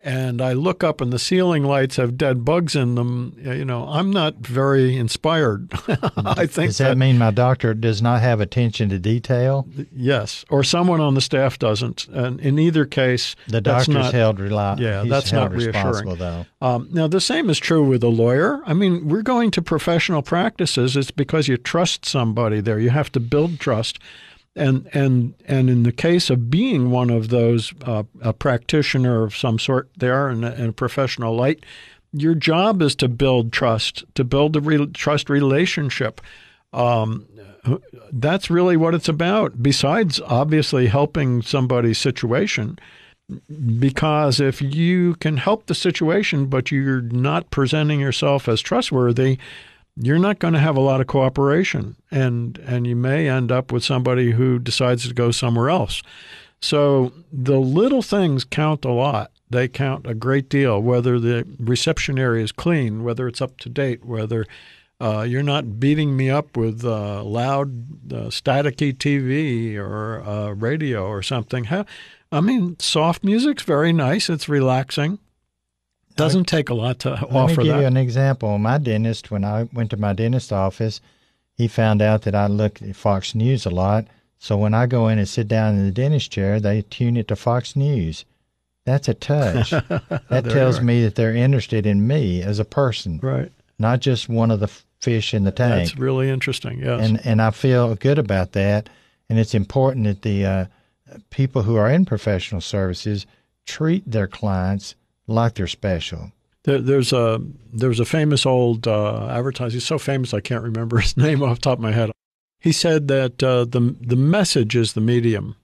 and 0.00 0.40
I 0.40 0.52
look 0.52 0.84
up 0.84 1.00
and 1.00 1.12
the 1.12 1.18
ceiling 1.18 1.64
lights 1.64 1.96
have 1.96 2.16
dead 2.16 2.44
bugs 2.44 2.76
in 2.76 2.94
them, 2.94 3.34
you 3.42 3.64
know, 3.64 3.88
I'm 3.88 4.12
not 4.12 4.36
very 4.36 4.96
inspired. 4.96 5.72
I 6.16 6.46
think 6.46 6.68
Does 6.68 6.78
that, 6.78 6.96
mean 6.96 7.18
my 7.18 7.32
doctor 7.32 7.74
does 7.74 8.00
not 8.00 8.20
have 8.20 8.40
attention 8.40 8.90
to 8.90 8.98
detail? 9.00 9.66
yes, 9.92 10.44
or 10.50 10.62
someone 10.62 11.00
on 11.00 11.14
the 11.14 11.20
staff 11.20 11.58
doesn't. 11.58 12.06
And 12.08 12.38
in 12.38 12.60
either 12.60 12.84
case, 12.84 13.34
The 13.48 13.60
that's 13.60 13.86
doctor's 13.88 14.04
not, 14.04 14.14
held 14.14 14.38
reliable. 14.38 14.84
Yeah, 14.84 15.02
that's 15.04 15.32
not 15.32 15.50
reassuring. 15.52 16.14
though. 16.14 16.46
Um, 16.62 16.88
now, 16.92 17.08
the 17.08 17.20
same 17.20 17.50
is 17.50 17.58
true 17.58 17.82
with 17.82 18.04
a 18.04 18.08
lawyer. 18.08 18.60
I 18.66 18.74
mean, 18.74 19.08
we're 19.08 19.22
going 19.22 19.50
to 19.52 19.62
professional 19.62 20.22
practices. 20.22 20.96
It's 20.96 21.10
because 21.10 21.48
you 21.48 21.56
trust 21.56 22.06
somebody 22.06 22.60
there. 22.60 22.78
You 22.78 22.90
have 22.90 23.10
to 23.12 23.20
build 23.20 23.58
trust. 23.58 23.98
And, 24.58 24.88
and, 24.92 25.34
and 25.46 25.70
in 25.70 25.84
the 25.84 25.92
case 25.92 26.30
of 26.30 26.50
being 26.50 26.90
one 26.90 27.10
of 27.10 27.28
those, 27.28 27.72
uh, 27.84 28.02
a 28.20 28.32
practitioner 28.32 29.22
of 29.22 29.36
some 29.36 29.58
sort 29.58 29.88
there 29.96 30.28
in 30.28 30.44
a, 30.44 30.52
in 30.52 30.68
a 30.70 30.72
professional 30.72 31.34
light, 31.34 31.64
your 32.12 32.34
job 32.34 32.82
is 32.82 32.94
to 32.96 33.08
build 33.08 33.52
trust, 33.52 34.04
to 34.14 34.24
build 34.24 34.56
a 34.56 34.60
re- 34.60 34.86
trust 34.86 35.30
relationship. 35.30 36.20
Um, 36.72 37.26
that's 38.12 38.50
really 38.50 38.76
what 38.76 38.94
it's 38.94 39.08
about, 39.08 39.62
besides 39.62 40.20
obviously 40.26 40.86
helping 40.86 41.42
somebody's 41.42 41.98
situation 41.98 42.78
because 43.78 44.40
if 44.40 44.62
you 44.62 45.14
can 45.16 45.36
help 45.36 45.66
the 45.66 45.74
situation 45.74 46.46
but 46.46 46.70
you're 46.70 47.02
not 47.02 47.50
presenting 47.50 48.00
yourself 48.00 48.48
as 48.48 48.60
trustworthy 48.60 49.38
you're 50.00 50.18
not 50.18 50.38
going 50.38 50.54
to 50.54 50.60
have 50.60 50.76
a 50.76 50.80
lot 50.80 51.00
of 51.00 51.06
cooperation 51.06 51.96
and 52.10 52.58
and 52.58 52.86
you 52.86 52.96
may 52.96 53.28
end 53.28 53.50
up 53.50 53.72
with 53.72 53.84
somebody 53.84 54.32
who 54.32 54.58
decides 54.58 55.06
to 55.06 55.14
go 55.14 55.30
somewhere 55.30 55.70
else 55.70 56.02
so 56.60 57.12
the 57.32 57.58
little 57.58 58.02
things 58.02 58.44
count 58.44 58.84
a 58.84 58.92
lot 58.92 59.30
they 59.50 59.68
count 59.68 60.06
a 60.06 60.14
great 60.14 60.48
deal 60.48 60.80
whether 60.80 61.18
the 61.18 61.46
reception 61.58 62.18
area 62.18 62.44
is 62.44 62.52
clean 62.52 63.02
whether 63.02 63.26
it's 63.28 63.40
up 63.40 63.58
to 63.58 63.68
date 63.68 64.04
whether 64.04 64.46
uh, 65.00 65.22
you're 65.22 65.42
not 65.44 65.78
beating 65.78 66.16
me 66.16 66.28
up 66.28 66.56
with 66.56 66.84
uh, 66.84 67.22
loud, 67.22 68.12
uh, 68.12 68.26
staticky 68.30 68.92
TV 68.92 69.76
or 69.76 70.20
uh, 70.22 70.50
radio 70.50 71.06
or 71.06 71.22
something. 71.22 71.68
I 72.32 72.40
mean, 72.40 72.76
soft 72.80 73.22
music's 73.22 73.62
very 73.62 73.92
nice. 73.92 74.28
It's 74.28 74.48
relaxing. 74.48 75.20
Doesn't 76.18 76.44
take 76.44 76.68
a 76.68 76.74
lot 76.74 76.98
to 77.00 77.10
Let 77.10 77.22
offer 77.32 77.60
me 77.60 77.64
give 77.64 77.74
that. 77.74 77.80
you 77.80 77.86
an 77.86 77.96
example. 77.96 78.58
My 78.58 78.78
dentist, 78.78 79.30
when 79.30 79.44
I 79.44 79.68
went 79.72 79.90
to 79.90 79.96
my 79.96 80.12
dentist 80.12 80.52
office, 80.52 81.00
he 81.54 81.68
found 81.68 82.02
out 82.02 82.22
that 82.22 82.34
I 82.34 82.46
looked 82.46 82.82
at 82.82 82.96
Fox 82.96 83.34
News 83.34 83.64
a 83.64 83.70
lot. 83.70 84.06
So 84.38 84.56
when 84.56 84.74
I 84.74 84.86
go 84.86 85.08
in 85.08 85.18
and 85.18 85.28
sit 85.28 85.48
down 85.48 85.74
in 85.74 85.84
the 85.84 85.92
dentist 85.92 86.30
chair, 86.30 86.60
they 86.60 86.82
tune 86.82 87.16
it 87.16 87.28
to 87.28 87.36
Fox 87.36 87.74
News. 87.74 88.24
That's 88.84 89.08
a 89.08 89.14
touch. 89.14 89.70
that 90.30 90.44
tells 90.48 90.80
me 90.80 91.02
that 91.02 91.14
they're 91.14 91.34
interested 91.34 91.86
in 91.86 92.06
me 92.06 92.42
as 92.42 92.58
a 92.58 92.64
person, 92.64 93.20
right. 93.22 93.52
not 93.78 94.00
just 94.00 94.28
one 94.28 94.50
of 94.50 94.60
the 94.60 94.70
fish 95.00 95.34
in 95.34 95.44
the 95.44 95.52
tank. 95.52 95.88
That's 95.88 95.98
really 95.98 96.30
interesting. 96.30 96.80
Yes. 96.80 97.06
and 97.06 97.24
and 97.26 97.42
I 97.42 97.50
feel 97.50 97.94
good 97.96 98.18
about 98.18 98.52
that. 98.52 98.88
And 99.28 99.38
it's 99.38 99.54
important 99.54 100.06
that 100.06 100.22
the 100.22 100.46
uh, 100.46 100.64
people 101.30 101.62
who 101.62 101.76
are 101.76 101.90
in 101.90 102.04
professional 102.04 102.60
services 102.60 103.26
treat 103.66 104.10
their 104.10 104.26
clients 104.26 104.94
like 105.28 105.54
they're 105.54 105.66
special. 105.68 106.32
There, 106.64 106.80
there's 106.80 107.12
a 107.12 107.40
there's 107.72 108.00
a 108.00 108.04
famous 108.04 108.44
old 108.44 108.86
uh, 108.88 109.28
advertiser. 109.28 109.74
He's 109.74 109.86
so 109.86 109.98
famous 109.98 110.34
I 110.34 110.40
can't 110.40 110.64
remember 110.64 110.98
his 111.04 111.16
name 111.16 111.42
off 111.42 111.58
the 111.58 111.62
top 111.62 111.78
of 111.78 111.82
my 111.82 111.92
head. 111.92 112.10
He 112.60 112.72
said 112.72 113.06
that 113.08 113.40
uh, 113.42 113.64
the 113.64 113.94
the 114.00 114.16
message 114.16 114.74
is 114.74 114.94
the 114.94 115.00
medium. 115.00 115.54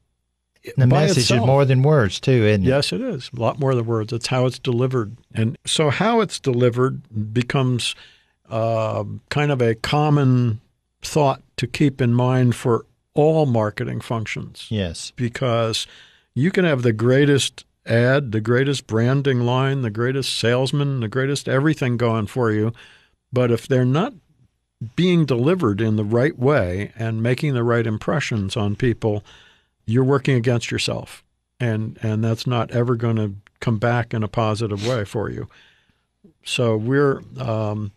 The 0.76 0.86
By 0.86 1.02
message 1.02 1.24
itself. 1.24 1.40
is 1.42 1.46
more 1.46 1.64
than 1.66 1.82
words, 1.82 2.18
too, 2.20 2.30
isn't 2.46 2.64
it? 2.64 2.68
Yes, 2.68 2.90
it 2.92 3.02
is. 3.02 3.28
A 3.36 3.40
lot 3.40 3.58
more 3.58 3.74
than 3.74 3.84
words. 3.84 4.14
It's 4.14 4.28
how 4.28 4.46
it's 4.46 4.58
delivered. 4.58 5.14
And 5.34 5.58
so, 5.66 5.90
how 5.90 6.20
it's 6.22 6.40
delivered 6.40 7.02
becomes 7.34 7.94
uh, 8.48 9.04
kind 9.28 9.50
of 9.52 9.60
a 9.60 9.74
common 9.74 10.62
thought 11.02 11.42
to 11.58 11.66
keep 11.66 12.00
in 12.00 12.14
mind 12.14 12.54
for 12.56 12.86
all 13.12 13.44
marketing 13.44 14.00
functions 14.00 14.66
Yes. 14.70 15.12
because 15.16 15.86
you 16.34 16.50
can 16.50 16.64
have 16.64 16.80
the 16.82 16.94
greatest 16.94 17.66
ad, 17.86 18.32
the 18.32 18.40
greatest 18.40 18.86
branding 18.86 19.40
line, 19.40 19.82
the 19.82 19.90
greatest 19.90 20.38
salesman, 20.38 21.00
the 21.00 21.08
greatest 21.08 21.48
everything 21.48 21.96
going 21.96 22.26
for 22.26 22.50
you. 22.50 22.72
But 23.32 23.50
if 23.50 23.66
they're 23.66 23.84
not 23.84 24.14
being 24.96 25.24
delivered 25.24 25.80
in 25.80 25.96
the 25.96 26.04
right 26.04 26.38
way 26.38 26.92
and 26.96 27.22
making 27.22 27.54
the 27.54 27.64
right 27.64 27.86
impressions 27.86 28.56
on 28.56 28.76
people, 28.76 29.24
you're 29.86 30.04
working 30.04 30.36
against 30.36 30.70
yourself. 30.70 31.22
And 31.60 31.98
and 32.02 32.24
that's 32.24 32.46
not 32.46 32.70
ever 32.72 32.96
going 32.96 33.16
to 33.16 33.34
come 33.60 33.78
back 33.78 34.12
in 34.12 34.22
a 34.22 34.28
positive 34.28 34.86
way 34.86 35.04
for 35.04 35.30
you. 35.30 35.48
So 36.44 36.76
we're 36.76 37.22
um, 37.38 37.92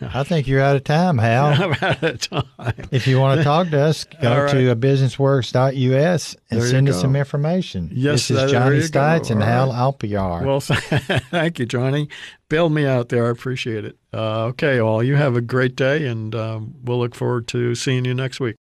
I 0.00 0.24
think 0.24 0.46
you're 0.46 0.60
out 0.60 0.76
of 0.76 0.84
time, 0.84 1.18
Hal. 1.18 1.46
I'm 1.62 1.72
out 1.80 2.02
of 2.02 2.20
time. 2.20 2.74
if 2.90 3.06
you 3.06 3.20
want 3.20 3.38
to 3.38 3.44
talk 3.44 3.70
to 3.70 3.80
us, 3.80 4.04
go 4.04 4.44
right. 4.44 4.50
to 4.50 4.76
businessworks.us 4.76 6.36
and 6.50 6.60
There 6.60 6.68
send 6.68 6.88
us 6.88 7.00
some 7.00 7.16
information. 7.16 7.90
Yes, 7.92 8.28
this 8.28 8.42
is 8.42 8.50
Johnny. 8.50 8.78
Stites 8.78 9.30
and 9.30 9.42
All 9.42 9.72
Hal. 9.72 9.92
Alpiar. 9.92 10.44
Well, 10.44 10.60
thank 11.30 11.58
you, 11.58 11.66
Johnny. 11.66 12.08
Bailed 12.48 12.72
me 12.72 12.86
out 12.86 13.08
there. 13.08 13.26
I 13.26 13.30
appreciate 13.30 13.84
it. 13.84 13.96
Uh, 14.12 14.46
okay, 14.46 14.80
all 14.80 15.02
you 15.02 15.16
have 15.16 15.36
a 15.36 15.40
great 15.40 15.76
day, 15.76 16.06
and 16.06 16.34
um, 16.34 16.74
we'll 16.82 16.98
look 16.98 17.14
forward 17.14 17.46
to 17.48 17.74
seeing 17.74 18.04
you 18.04 18.14
next 18.14 18.40
week. 18.40 18.56